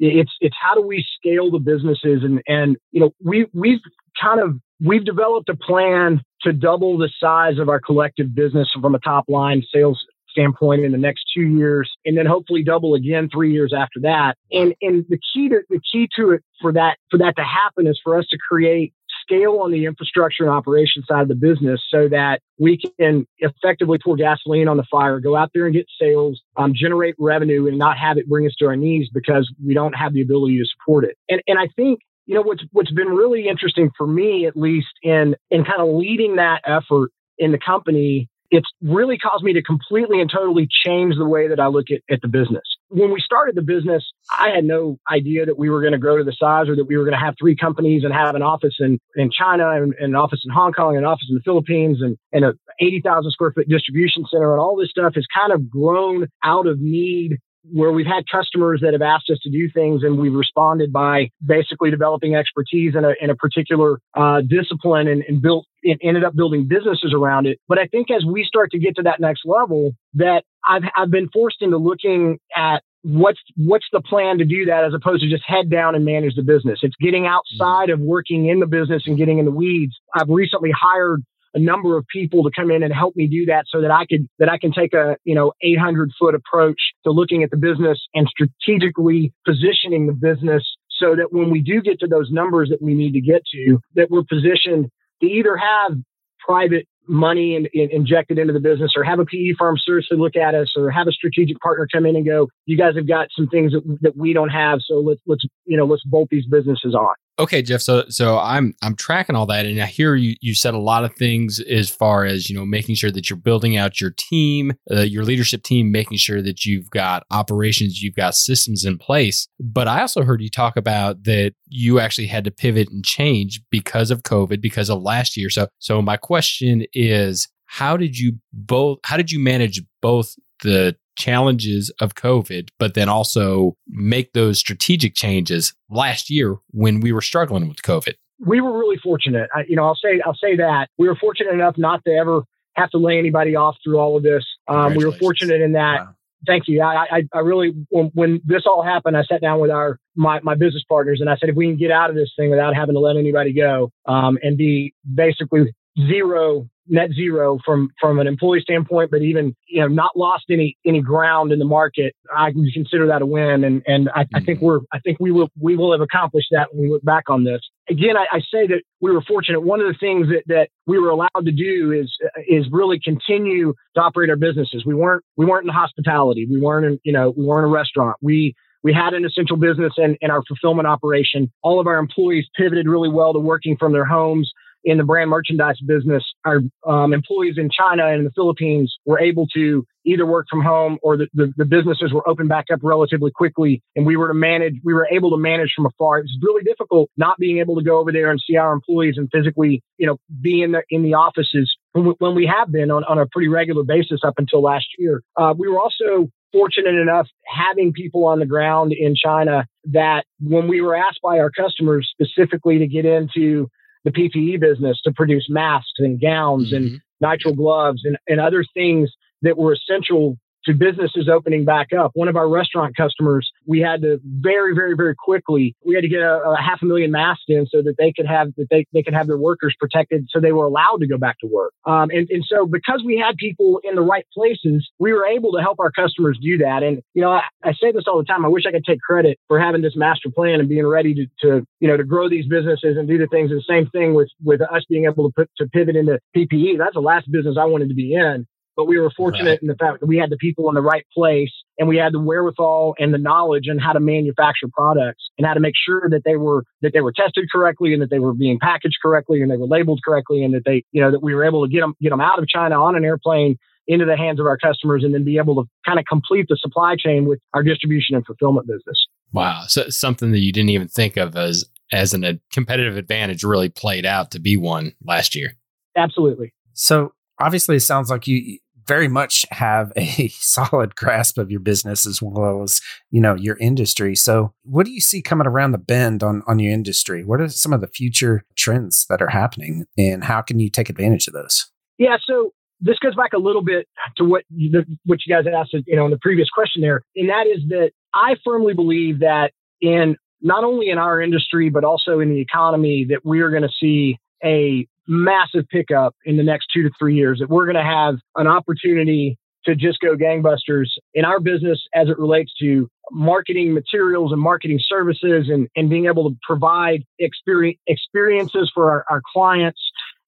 It's 0.00 0.32
it's 0.40 0.56
how 0.60 0.74
do 0.74 0.82
we 0.82 1.04
scale 1.16 1.50
the 1.50 1.58
businesses, 1.58 2.22
and 2.24 2.42
and 2.48 2.76
you 2.90 3.00
know 3.00 3.12
we 3.22 3.46
we've 3.52 3.80
kind 4.20 4.40
of 4.40 4.56
we've 4.84 5.04
developed 5.04 5.48
a 5.48 5.56
plan 5.56 6.22
to 6.42 6.52
double 6.52 6.96
the 6.96 7.10
size 7.20 7.58
of 7.58 7.68
our 7.68 7.80
collective 7.80 8.34
business 8.34 8.68
from 8.80 8.94
a 8.94 8.98
top 8.98 9.26
line 9.28 9.62
sales 9.72 10.02
standpoint 10.30 10.84
in 10.84 10.92
the 10.92 10.98
next 10.98 11.24
two 11.34 11.42
years, 11.42 11.90
and 12.04 12.16
then 12.16 12.24
hopefully 12.24 12.62
double 12.62 12.94
again 12.94 13.28
three 13.30 13.52
years 13.52 13.74
after 13.76 14.00
that. 14.00 14.36
And 14.50 14.74
and 14.80 15.04
the 15.08 15.18
key 15.32 15.48
to 15.50 15.60
the 15.68 15.80
key 15.92 16.08
to 16.16 16.30
it 16.30 16.42
for 16.60 16.72
that 16.72 16.96
for 17.10 17.18
that 17.18 17.36
to 17.36 17.44
happen 17.44 17.86
is 17.86 18.00
for 18.02 18.18
us 18.18 18.26
to 18.30 18.38
create 18.38 18.94
scale 19.30 19.58
on 19.60 19.70
the 19.70 19.86
infrastructure 19.86 20.44
and 20.44 20.52
operation 20.52 21.02
side 21.06 21.22
of 21.22 21.28
the 21.28 21.34
business 21.34 21.80
so 21.90 22.08
that 22.08 22.40
we 22.58 22.78
can 22.98 23.26
effectively 23.38 23.98
pour 24.02 24.16
gasoline 24.16 24.68
on 24.68 24.76
the 24.76 24.84
fire, 24.90 25.20
go 25.20 25.36
out 25.36 25.50
there 25.54 25.66
and 25.66 25.74
get 25.74 25.86
sales, 26.00 26.40
um, 26.56 26.72
generate 26.74 27.14
revenue 27.18 27.66
and 27.66 27.78
not 27.78 27.96
have 27.96 28.18
it 28.18 28.28
bring 28.28 28.46
us 28.46 28.52
to 28.58 28.66
our 28.66 28.76
knees 28.76 29.08
because 29.12 29.50
we 29.64 29.74
don't 29.74 29.94
have 29.94 30.12
the 30.12 30.22
ability 30.22 30.58
to 30.58 30.64
support 30.64 31.04
it. 31.04 31.16
And, 31.28 31.40
and 31.46 31.58
I 31.58 31.68
think 31.76 32.00
you 32.26 32.34
know 32.34 32.42
what's 32.42 32.62
what's 32.70 32.92
been 32.92 33.08
really 33.08 33.48
interesting 33.48 33.90
for 33.96 34.06
me 34.06 34.46
at 34.46 34.56
least 34.56 34.92
in 35.02 35.34
in 35.50 35.64
kind 35.64 35.80
of 35.80 35.88
leading 35.88 36.36
that 36.36 36.60
effort 36.64 37.10
in 37.38 37.50
the 37.50 37.58
company 37.58 38.28
it's 38.50 38.68
really 38.82 39.16
caused 39.16 39.44
me 39.44 39.52
to 39.52 39.62
completely 39.62 40.20
and 40.20 40.30
totally 40.30 40.68
change 40.84 41.14
the 41.16 41.26
way 41.26 41.48
that 41.48 41.60
I 41.60 41.66
look 41.68 41.86
at, 41.90 42.00
at 42.12 42.20
the 42.20 42.28
business. 42.28 42.62
When 42.88 43.12
we 43.12 43.20
started 43.20 43.54
the 43.54 43.62
business, 43.62 44.04
I 44.36 44.50
had 44.50 44.64
no 44.64 44.98
idea 45.10 45.46
that 45.46 45.58
we 45.58 45.70
were 45.70 45.80
going 45.80 45.92
to 45.92 45.98
grow 45.98 46.18
to 46.18 46.24
the 46.24 46.34
size 46.36 46.68
or 46.68 46.74
that 46.74 46.86
we 46.86 46.96
were 46.96 47.04
going 47.04 47.18
to 47.18 47.24
have 47.24 47.34
three 47.38 47.54
companies 47.54 48.02
and 48.02 48.12
have 48.12 48.34
an 48.34 48.42
office 48.42 48.74
in, 48.80 48.98
in 49.14 49.30
China 49.30 49.70
and, 49.70 49.94
and 49.94 50.10
an 50.10 50.16
office 50.16 50.40
in 50.44 50.50
Hong 50.50 50.72
Kong 50.72 50.96
and 50.96 51.04
an 51.04 51.10
office 51.10 51.26
in 51.28 51.36
the 51.36 51.42
Philippines 51.42 51.98
and, 52.00 52.16
and 52.32 52.44
a 52.44 52.54
80,000 52.80 53.30
square 53.30 53.52
foot 53.52 53.68
distribution 53.68 54.24
center. 54.30 54.52
And 54.52 54.60
all 54.60 54.76
this 54.76 54.90
stuff 54.90 55.14
has 55.14 55.26
kind 55.34 55.52
of 55.52 55.70
grown 55.70 56.26
out 56.42 56.66
of 56.66 56.80
need 56.80 57.38
where 57.62 57.92
we've 57.92 58.06
had 58.06 58.24
customers 58.30 58.80
that 58.82 58.94
have 58.94 59.02
asked 59.02 59.30
us 59.30 59.38
to 59.42 59.50
do 59.50 59.68
things 59.72 60.02
and 60.02 60.18
we've 60.18 60.34
responded 60.34 60.92
by 60.92 61.30
basically 61.44 61.90
developing 61.90 62.34
expertise 62.34 62.94
in 62.96 63.04
a, 63.04 63.12
in 63.20 63.30
a 63.30 63.36
particular 63.36 64.00
uh, 64.14 64.40
discipline 64.40 65.08
and, 65.08 65.22
and 65.28 65.42
built 65.42 65.66
it 65.82 65.98
ended 66.02 66.24
up 66.24 66.34
building 66.34 66.66
businesses 66.66 67.12
around 67.14 67.46
it. 67.46 67.58
But 67.68 67.78
I 67.78 67.86
think 67.86 68.10
as 68.10 68.24
we 68.24 68.44
start 68.44 68.70
to 68.72 68.78
get 68.78 68.96
to 68.96 69.02
that 69.02 69.20
next 69.20 69.42
level, 69.44 69.92
that 70.14 70.44
I've, 70.66 70.82
I've 70.96 71.10
been 71.10 71.28
forced 71.32 71.62
into 71.62 71.78
looking 71.78 72.38
at 72.56 72.82
what's 73.02 73.40
what's 73.56 73.86
the 73.92 74.00
plan 74.02 74.38
to 74.38 74.44
do 74.44 74.66
that 74.66 74.84
as 74.84 74.92
opposed 74.92 75.22
to 75.22 75.30
just 75.30 75.42
head 75.46 75.70
down 75.70 75.94
and 75.94 76.04
manage 76.04 76.34
the 76.34 76.42
business 76.42 76.80
it's 76.82 76.94
getting 77.00 77.26
outside 77.26 77.88
of 77.88 77.98
working 77.98 78.46
in 78.46 78.60
the 78.60 78.66
business 78.66 79.04
and 79.06 79.16
getting 79.16 79.38
in 79.38 79.46
the 79.46 79.50
weeds 79.50 79.98
i've 80.14 80.28
recently 80.28 80.70
hired 80.78 81.22
a 81.54 81.58
number 81.58 81.96
of 81.96 82.06
people 82.06 82.42
to 82.44 82.50
come 82.54 82.70
in 82.70 82.82
and 82.82 82.92
help 82.92 83.16
me 83.16 83.26
do 83.26 83.46
that 83.46 83.64
so 83.68 83.80
that 83.80 83.90
I 83.90 84.06
could 84.06 84.28
that 84.38 84.48
I 84.48 84.58
can 84.58 84.72
take 84.72 84.94
a 84.94 85.16
you 85.24 85.34
know 85.34 85.52
800 85.62 86.10
foot 86.18 86.34
approach 86.34 86.80
to 87.04 87.10
looking 87.10 87.42
at 87.42 87.50
the 87.50 87.56
business 87.56 87.98
and 88.14 88.28
strategically 88.28 89.32
positioning 89.44 90.06
the 90.06 90.12
business 90.12 90.62
so 90.88 91.16
that 91.16 91.32
when 91.32 91.50
we 91.50 91.60
do 91.60 91.80
get 91.80 91.98
to 92.00 92.06
those 92.06 92.30
numbers 92.30 92.68
that 92.68 92.82
we 92.82 92.94
need 92.94 93.12
to 93.12 93.20
get 93.20 93.42
to 93.52 93.78
that 93.94 94.10
we're 94.10 94.22
positioned 94.22 94.90
to 95.20 95.26
either 95.26 95.56
have 95.56 95.92
private 96.38 96.86
money 97.06 97.56
in, 97.56 97.66
in, 97.72 97.90
injected 97.90 98.38
into 98.38 98.52
the 98.52 98.60
business 98.60 98.92
or 98.96 99.02
have 99.02 99.18
a 99.18 99.24
PE 99.24 99.54
firm 99.58 99.76
seriously 99.76 100.16
look 100.16 100.36
at 100.36 100.54
us 100.54 100.72
or 100.76 100.90
have 100.90 101.08
a 101.08 101.12
strategic 101.12 101.58
partner 101.60 101.86
come 101.92 102.06
in 102.06 102.14
and 102.14 102.24
go, 102.24 102.48
you 102.66 102.76
guys 102.76 102.94
have 102.94 103.08
got 103.08 103.28
some 103.36 103.48
things 103.48 103.72
that, 103.72 103.98
that 104.00 104.16
we 104.16 104.32
don't 104.32 104.50
have. 104.50 104.78
So 104.86 104.94
let's, 104.94 105.20
let's, 105.26 105.44
you 105.66 105.76
know, 105.76 105.86
let's 105.86 106.04
bolt 106.04 106.28
these 106.30 106.46
businesses 106.46 106.94
on. 106.94 107.14
Okay, 107.40 107.62
Jeff. 107.62 107.80
So 107.80 108.04
so 108.10 108.38
I'm 108.38 108.74
I'm 108.82 108.94
tracking 108.94 109.34
all 109.34 109.46
that, 109.46 109.64
and 109.64 109.80
I 109.80 109.86
hear 109.86 110.14
you 110.14 110.36
you 110.42 110.54
said 110.54 110.74
a 110.74 110.78
lot 110.78 111.04
of 111.04 111.14
things 111.16 111.58
as 111.58 111.88
far 111.88 112.26
as 112.26 112.50
you 112.50 112.56
know 112.56 112.66
making 112.66 112.96
sure 112.96 113.10
that 113.10 113.30
you're 113.30 113.38
building 113.38 113.78
out 113.78 113.98
your 113.98 114.10
team, 114.10 114.74
uh, 114.90 115.00
your 115.00 115.24
leadership 115.24 115.62
team, 115.62 115.90
making 115.90 116.18
sure 116.18 116.42
that 116.42 116.66
you've 116.66 116.90
got 116.90 117.24
operations, 117.30 118.02
you've 118.02 118.14
got 118.14 118.34
systems 118.34 118.84
in 118.84 118.98
place. 118.98 119.48
But 119.58 119.88
I 119.88 120.02
also 120.02 120.22
heard 120.22 120.42
you 120.42 120.50
talk 120.50 120.76
about 120.76 121.24
that 121.24 121.54
you 121.66 121.98
actually 121.98 122.26
had 122.26 122.44
to 122.44 122.50
pivot 122.50 122.90
and 122.90 123.02
change 123.02 123.62
because 123.70 124.10
of 124.10 124.22
COVID, 124.22 124.60
because 124.60 124.90
of 124.90 125.00
last 125.00 125.34
year. 125.34 125.48
So 125.48 125.68
so 125.78 126.02
my 126.02 126.18
question 126.18 126.84
is, 126.92 127.48
how 127.64 127.96
did 127.96 128.18
you 128.18 128.34
both? 128.52 128.98
How 129.04 129.16
did 129.16 129.32
you 129.32 129.40
manage 129.40 129.82
both 130.02 130.34
the 130.62 130.96
challenges 131.16 131.92
of 132.00 132.14
COVID, 132.14 132.68
but 132.78 132.94
then 132.94 133.08
also 133.08 133.76
make 133.88 134.32
those 134.32 134.58
strategic 134.58 135.14
changes 135.14 135.74
last 135.90 136.30
year 136.30 136.56
when 136.70 137.00
we 137.00 137.12
were 137.12 137.20
struggling 137.20 137.68
with 137.68 137.82
COVID? 137.82 138.14
We 138.44 138.60
were 138.60 138.78
really 138.78 138.96
fortunate. 139.02 139.50
I, 139.54 139.64
you 139.68 139.76
know, 139.76 139.84
I'll 139.84 139.98
say 140.02 140.20
I'll 140.24 140.34
say 140.34 140.56
that 140.56 140.88
we 140.96 141.08
were 141.08 141.16
fortunate 141.16 141.52
enough 141.52 141.74
not 141.76 142.02
to 142.04 142.12
ever 142.12 142.42
have 142.74 142.90
to 142.90 142.98
lay 142.98 143.18
anybody 143.18 143.54
off 143.54 143.76
through 143.84 143.98
all 143.98 144.16
of 144.16 144.22
this. 144.22 144.44
Um, 144.68 144.94
we 144.94 145.04
were 145.04 145.12
fortunate 145.12 145.60
in 145.60 145.72
that. 145.72 146.00
Wow. 146.00 146.14
Thank 146.46 146.68
you. 146.68 146.80
I, 146.80 147.06
I, 147.10 147.22
I 147.34 147.38
really, 147.40 147.72
when, 147.90 148.10
when, 148.14 148.40
this 148.46 148.62
all 148.64 148.82
happened, 148.82 149.14
I 149.14 149.24
sat 149.24 149.42
down 149.42 149.60
with 149.60 149.70
our 149.70 149.98
my, 150.16 150.40
my 150.42 150.54
business 150.54 150.82
partners 150.88 151.20
and 151.20 151.28
I 151.28 151.36
said, 151.36 151.50
if 151.50 151.56
we 151.56 151.66
can 151.66 151.76
get 151.76 151.90
out 151.90 152.08
of 152.08 152.16
this 152.16 152.32
thing 152.34 152.48
without 152.48 152.74
having 152.74 152.94
to 152.94 152.98
let 153.00 153.16
anybody 153.16 153.52
go, 153.52 153.90
um, 154.06 154.38
and 154.42 154.56
be 154.56 154.94
basically 155.14 155.74
zero 156.08 156.66
net 156.90 157.10
zero 157.14 157.58
from 157.64 157.90
from 158.00 158.18
an 158.18 158.26
employee 158.26 158.60
standpoint, 158.60 159.10
but 159.10 159.22
even 159.22 159.54
you 159.68 159.80
know 159.80 159.88
not 159.88 160.16
lost 160.16 160.44
any 160.50 160.76
any 160.84 161.00
ground 161.00 161.52
in 161.52 161.58
the 161.58 161.64
market, 161.64 162.14
I 162.36 162.50
would 162.54 162.72
consider 162.74 163.06
that 163.06 163.22
a 163.22 163.26
win. 163.26 163.64
And 163.64 163.82
and 163.86 164.10
I, 164.14 164.24
mm-hmm. 164.24 164.36
I, 164.36 164.40
think 164.40 164.58
mm-hmm. 164.58 164.66
we're 164.66 164.80
I 164.92 164.98
think 164.98 165.18
we 165.20 165.30
will 165.30 165.48
we 165.58 165.76
will 165.76 165.92
have 165.92 166.00
accomplished 166.00 166.48
that 166.50 166.68
when 166.72 166.82
we 166.82 166.90
look 166.90 167.04
back 167.04 167.30
on 167.30 167.44
this. 167.44 167.60
Again, 167.88 168.16
I, 168.16 168.26
I, 168.36 168.40
say 168.40 168.66
that 168.66 168.82
we 169.00 169.10
were 169.10 169.22
fortunate. 169.22 169.60
One 169.60 169.80
of 169.80 169.86
the 169.86 169.98
things 169.98 170.28
that 170.28 170.42
that 170.48 170.68
we 170.86 170.98
were 170.98 171.10
allowed 171.10 171.44
to 171.44 171.52
do 171.52 171.92
is 171.92 172.12
is 172.48 172.66
really 172.70 173.00
continue 173.02 173.72
to 173.94 174.00
operate 174.00 174.28
our 174.28 174.36
businesses. 174.36 174.84
We 174.84 174.94
weren't 174.94 175.24
we 175.36 175.46
weren't 175.46 175.64
in 175.64 175.72
hospitality. 175.72 176.46
We 176.50 176.60
weren't 176.60 176.86
in 176.86 176.98
you 177.04 177.12
know 177.12 177.32
we 177.36 177.44
weren't 177.44 177.66
a 177.66 177.70
restaurant. 177.70 178.16
We 178.20 178.54
we 178.82 178.94
had 178.94 179.12
an 179.12 179.24
essential 179.24 179.56
business 179.56 179.92
and, 179.96 180.16
and 180.22 180.32
our 180.32 180.42
fulfillment 180.48 180.88
operation. 180.88 181.52
All 181.62 181.80
of 181.80 181.86
our 181.86 181.98
employees 181.98 182.46
pivoted 182.56 182.88
really 182.88 183.10
well 183.10 183.32
to 183.34 183.38
working 183.38 183.76
from 183.76 183.92
their 183.92 184.06
homes 184.06 184.50
in 184.84 184.98
the 184.98 185.04
brand 185.04 185.30
merchandise 185.30 185.78
business, 185.86 186.24
our 186.44 186.60
um, 186.86 187.12
employees 187.12 187.54
in 187.58 187.70
China 187.70 188.06
and 188.06 188.26
the 188.26 188.30
Philippines 188.30 188.96
were 189.04 189.20
able 189.20 189.46
to 189.48 189.84
either 190.04 190.24
work 190.24 190.46
from 190.48 190.62
home 190.62 190.98
or 191.02 191.16
the, 191.16 191.28
the, 191.34 191.52
the, 191.56 191.64
businesses 191.64 192.12
were 192.12 192.26
opened 192.26 192.48
back 192.48 192.66
up 192.72 192.80
relatively 192.82 193.30
quickly. 193.30 193.82
And 193.94 194.06
we 194.06 194.16
were 194.16 194.28
to 194.28 194.34
manage, 194.34 194.76
we 194.82 194.94
were 194.94 195.06
able 195.10 195.30
to 195.30 195.36
manage 195.36 195.72
from 195.76 195.86
afar. 195.86 196.18
It 196.18 196.22
was 196.22 196.38
really 196.42 196.64
difficult 196.64 197.10
not 197.16 197.38
being 197.38 197.58
able 197.58 197.76
to 197.76 197.84
go 197.84 197.98
over 197.98 198.10
there 198.10 198.30
and 198.30 198.40
see 198.44 198.56
our 198.56 198.72
employees 198.72 199.14
and 199.18 199.28
physically, 199.30 199.82
you 199.98 200.06
know, 200.06 200.16
be 200.40 200.62
in 200.62 200.72
the, 200.72 200.82
in 200.88 201.02
the 201.02 201.14
offices 201.14 201.76
when 201.92 202.34
we 202.34 202.46
have 202.46 202.72
been 202.72 202.90
on, 202.90 203.04
on 203.04 203.18
a 203.18 203.26
pretty 203.26 203.48
regular 203.48 203.82
basis 203.82 204.20
up 204.24 204.34
until 204.38 204.62
last 204.62 204.86
year. 204.98 205.22
Uh, 205.36 205.52
we 205.56 205.68
were 205.68 205.78
also 205.78 206.30
fortunate 206.52 206.94
enough 206.94 207.28
having 207.46 207.92
people 207.92 208.24
on 208.24 208.38
the 208.38 208.46
ground 208.46 208.92
in 208.92 209.14
China 209.14 209.66
that 209.84 210.24
when 210.40 210.68
we 210.68 210.80
were 210.80 210.96
asked 210.96 211.20
by 211.22 211.38
our 211.38 211.50
customers 211.50 212.10
specifically 212.10 212.78
to 212.78 212.86
get 212.86 213.04
into 213.04 213.68
the 214.04 214.10
PPE 214.10 214.60
business 214.60 215.00
to 215.02 215.12
produce 215.12 215.46
masks 215.48 215.98
and 215.98 216.20
gowns 216.20 216.72
mm-hmm. 216.72 216.94
and 216.94 217.00
nitrile 217.22 217.56
gloves 217.56 218.02
and, 218.04 218.16
and 218.26 218.40
other 218.40 218.64
things 218.74 219.10
that 219.42 219.56
were 219.56 219.72
essential 219.72 220.36
to 220.64 220.74
businesses 220.74 221.28
opening 221.28 221.64
back 221.64 221.88
up. 221.92 222.10
One 222.14 222.28
of 222.28 222.36
our 222.36 222.48
restaurant 222.48 222.96
customers, 222.96 223.50
we 223.70 223.78
had 223.78 224.02
to 224.02 224.20
very, 224.24 224.74
very, 224.74 224.96
very 224.96 225.14
quickly, 225.14 225.76
we 225.86 225.94
had 225.94 226.02
to 226.02 226.08
get 226.08 226.18
a, 226.18 226.40
a, 226.40 226.60
half 226.60 226.82
a 226.82 226.84
million 226.84 227.12
masks 227.12 227.44
in 227.46 227.66
so 227.70 227.80
that 227.80 227.94
they 227.98 228.12
could 228.12 228.26
have 228.26 228.48
that 228.56 228.66
they, 228.68 228.84
they 228.92 229.00
could 229.00 229.14
have 229.14 229.28
their 229.28 229.38
workers 229.38 229.76
protected 229.78 230.26
so 230.28 230.40
they 230.40 230.50
were 230.50 230.64
allowed 230.64 230.96
to 230.98 231.06
go 231.06 231.16
back 231.16 231.38
to 231.38 231.46
work. 231.46 231.72
Um, 231.84 232.10
and, 232.10 232.28
and 232.30 232.44
so 232.44 232.66
because 232.66 233.04
we 233.06 233.16
had 233.16 233.36
people 233.36 233.80
in 233.84 233.94
the 233.94 234.02
right 234.02 234.26
places, 234.34 234.90
we 234.98 235.12
were 235.12 235.24
able 235.24 235.52
to 235.52 235.60
help 235.60 235.78
our 235.78 235.92
customers 235.92 236.36
do 236.42 236.58
that. 236.58 236.82
And, 236.82 237.00
you 237.14 237.22
know, 237.22 237.30
I, 237.30 237.42
I 237.62 237.72
say 237.80 237.92
this 237.92 238.04
all 238.08 238.18
the 238.18 238.24
time. 238.24 238.44
I 238.44 238.48
wish 238.48 238.64
I 238.66 238.72
could 238.72 238.84
take 238.84 239.00
credit 239.00 239.38
for 239.46 239.60
having 239.60 239.82
this 239.82 239.94
master 239.94 240.30
plan 240.34 240.58
and 240.58 240.68
being 240.68 240.86
ready 240.86 241.14
to, 241.14 241.26
to, 241.42 241.66
you 241.78 241.86
know, 241.86 241.96
to 241.96 242.04
grow 242.04 242.28
these 242.28 242.46
businesses 242.46 242.96
and 242.98 243.06
do 243.06 243.18
the 243.18 243.28
things. 243.28 243.52
And 243.52 243.60
the 243.60 243.64
same 243.72 243.88
thing 243.90 244.14
with, 244.14 244.30
with 244.42 244.62
us 244.62 244.82
being 244.88 245.04
able 245.04 245.28
to 245.28 245.32
put, 245.32 245.48
to 245.58 245.68
pivot 245.68 245.94
into 245.94 246.18
PPE. 246.36 246.76
That's 246.76 246.94
the 246.94 247.00
last 247.00 247.30
business 247.30 247.56
I 247.56 247.66
wanted 247.66 247.88
to 247.90 247.94
be 247.94 248.14
in 248.14 248.48
but 248.80 248.86
we 248.86 248.98
were 248.98 249.10
fortunate 249.14 249.50
right. 249.50 249.60
in 249.60 249.68
the 249.68 249.74
fact 249.74 250.00
that 250.00 250.06
we 250.06 250.16
had 250.16 250.30
the 250.30 250.38
people 250.38 250.70
in 250.70 250.74
the 250.74 250.80
right 250.80 251.04
place 251.14 251.52
and 251.78 251.86
we 251.86 251.98
had 251.98 252.14
the 252.14 252.18
wherewithal 252.18 252.94
and 252.98 253.12
the 253.12 253.18
knowledge 253.18 253.68
on 253.70 253.76
how 253.76 253.92
to 253.92 254.00
manufacture 254.00 254.68
products 254.72 255.28
and 255.36 255.46
how 255.46 255.52
to 255.52 255.60
make 255.60 255.74
sure 255.76 256.08
that 256.08 256.22
they 256.24 256.36
were 256.36 256.64
that 256.80 256.94
they 256.94 257.02
were 257.02 257.12
tested 257.12 257.44
correctly 257.52 257.92
and 257.92 258.00
that 258.00 258.08
they 258.08 258.18
were 258.18 258.32
being 258.32 258.58
packaged 258.58 258.96
correctly 259.02 259.42
and 259.42 259.50
they 259.50 259.58
were 259.58 259.66
labeled 259.66 260.00
correctly 260.02 260.42
and 260.42 260.54
that 260.54 260.62
they 260.64 260.82
you 260.92 261.02
know 261.02 261.10
that 261.10 261.22
we 261.22 261.34
were 261.34 261.44
able 261.44 261.62
to 261.62 261.70
get 261.70 261.80
them 261.80 261.94
get 262.00 262.08
them 262.08 262.22
out 262.22 262.38
of 262.38 262.48
China 262.48 262.82
on 262.82 262.96
an 262.96 263.04
airplane 263.04 263.58
into 263.86 264.06
the 264.06 264.16
hands 264.16 264.40
of 264.40 264.46
our 264.46 264.56
customers 264.56 265.04
and 265.04 265.12
then 265.12 265.24
be 265.24 265.36
able 265.36 265.62
to 265.62 265.68
kind 265.84 265.98
of 265.98 266.06
complete 266.06 266.46
the 266.48 266.56
supply 266.56 266.96
chain 266.98 267.26
with 267.26 267.38
our 267.52 267.62
distribution 267.62 268.16
and 268.16 268.24
fulfillment 268.24 268.66
business. 268.66 268.96
Wow, 269.34 269.64
so 269.68 269.90
something 269.90 270.32
that 270.32 270.38
you 270.38 270.52
didn't 270.52 270.70
even 270.70 270.88
think 270.88 271.18
of 271.18 271.36
as 271.36 271.66
as 271.92 272.14
an, 272.14 272.24
a 272.24 272.40
competitive 272.50 272.96
advantage 272.96 273.44
really 273.44 273.68
played 273.68 274.06
out 274.06 274.30
to 274.30 274.38
be 274.38 274.56
one 274.56 274.94
last 275.04 275.34
year. 275.34 275.52
Absolutely. 275.94 276.54
So 276.72 277.12
obviously, 277.40 277.76
it 277.76 277.80
sounds 277.80 278.10
like 278.10 278.26
you 278.26 278.58
very 278.86 279.08
much 279.08 279.44
have 279.50 279.92
a 279.96 280.28
solid 280.34 280.96
grasp 280.96 281.38
of 281.38 281.50
your 281.50 281.60
business 281.60 282.06
as 282.06 282.20
well 282.22 282.62
as 282.62 282.80
you 283.10 283.20
know 283.20 283.34
your 283.34 283.56
industry. 283.58 284.14
So, 284.14 284.52
what 284.62 284.86
do 284.86 284.92
you 284.92 285.00
see 285.00 285.22
coming 285.22 285.46
around 285.46 285.72
the 285.72 285.78
bend 285.78 286.22
on 286.22 286.42
on 286.46 286.58
your 286.58 286.72
industry? 286.72 287.24
What 287.24 287.40
are 287.40 287.48
some 287.48 287.72
of 287.72 287.80
the 287.80 287.88
future 287.88 288.44
trends 288.56 289.06
that 289.08 289.22
are 289.22 289.28
happening, 289.28 289.86
and 289.96 290.24
how 290.24 290.42
can 290.42 290.58
you 290.60 290.70
take 290.70 290.88
advantage 290.88 291.28
of 291.28 291.34
those? 291.34 291.70
Yeah, 291.98 292.16
so 292.24 292.52
this 292.80 292.98
goes 292.98 293.14
back 293.14 293.32
a 293.34 293.38
little 293.38 293.62
bit 293.62 293.86
to 294.16 294.24
what 294.24 294.44
you, 294.48 294.82
what 295.04 295.18
you 295.26 295.34
guys 295.34 295.44
asked, 295.52 295.76
you 295.86 295.96
know, 295.96 296.06
in 296.06 296.10
the 296.10 296.18
previous 296.18 296.48
question 296.48 296.82
there, 296.82 297.02
and 297.16 297.28
that 297.28 297.46
is 297.46 297.60
that 297.68 297.92
I 298.14 298.36
firmly 298.44 298.74
believe 298.74 299.20
that 299.20 299.52
in 299.80 300.16
not 300.42 300.64
only 300.64 300.88
in 300.88 300.98
our 300.98 301.20
industry 301.20 301.68
but 301.68 301.84
also 301.84 302.20
in 302.20 302.30
the 302.30 302.40
economy 302.40 303.06
that 303.08 303.20
we 303.24 303.40
are 303.40 303.50
going 303.50 303.62
to 303.62 303.68
see 303.78 304.18
a 304.42 304.86
massive 305.10 305.68
pickup 305.68 306.14
in 306.24 306.36
the 306.36 306.42
next 306.42 306.68
two 306.72 306.84
to 306.84 306.90
three 306.98 307.16
years. 307.16 307.40
That 307.40 307.50
we're 307.50 307.66
going 307.66 307.76
to 307.76 307.82
have 307.82 308.16
an 308.36 308.46
opportunity 308.46 309.36
to 309.64 309.74
just 309.74 309.98
go 310.00 310.16
gangbusters 310.16 310.86
in 311.12 311.24
our 311.24 311.40
business 311.40 311.82
as 311.94 312.08
it 312.08 312.18
relates 312.18 312.52
to 312.60 312.88
marketing 313.10 313.74
materials 313.74 314.32
and 314.32 314.40
marketing 314.40 314.78
services 314.80 315.48
and, 315.50 315.68
and 315.76 315.90
being 315.90 316.06
able 316.06 316.30
to 316.30 316.36
provide 316.42 317.04
experience, 317.18 317.78
experiences 317.86 318.70
for 318.72 318.90
our, 318.90 319.04
our 319.10 319.20
clients 319.32 319.80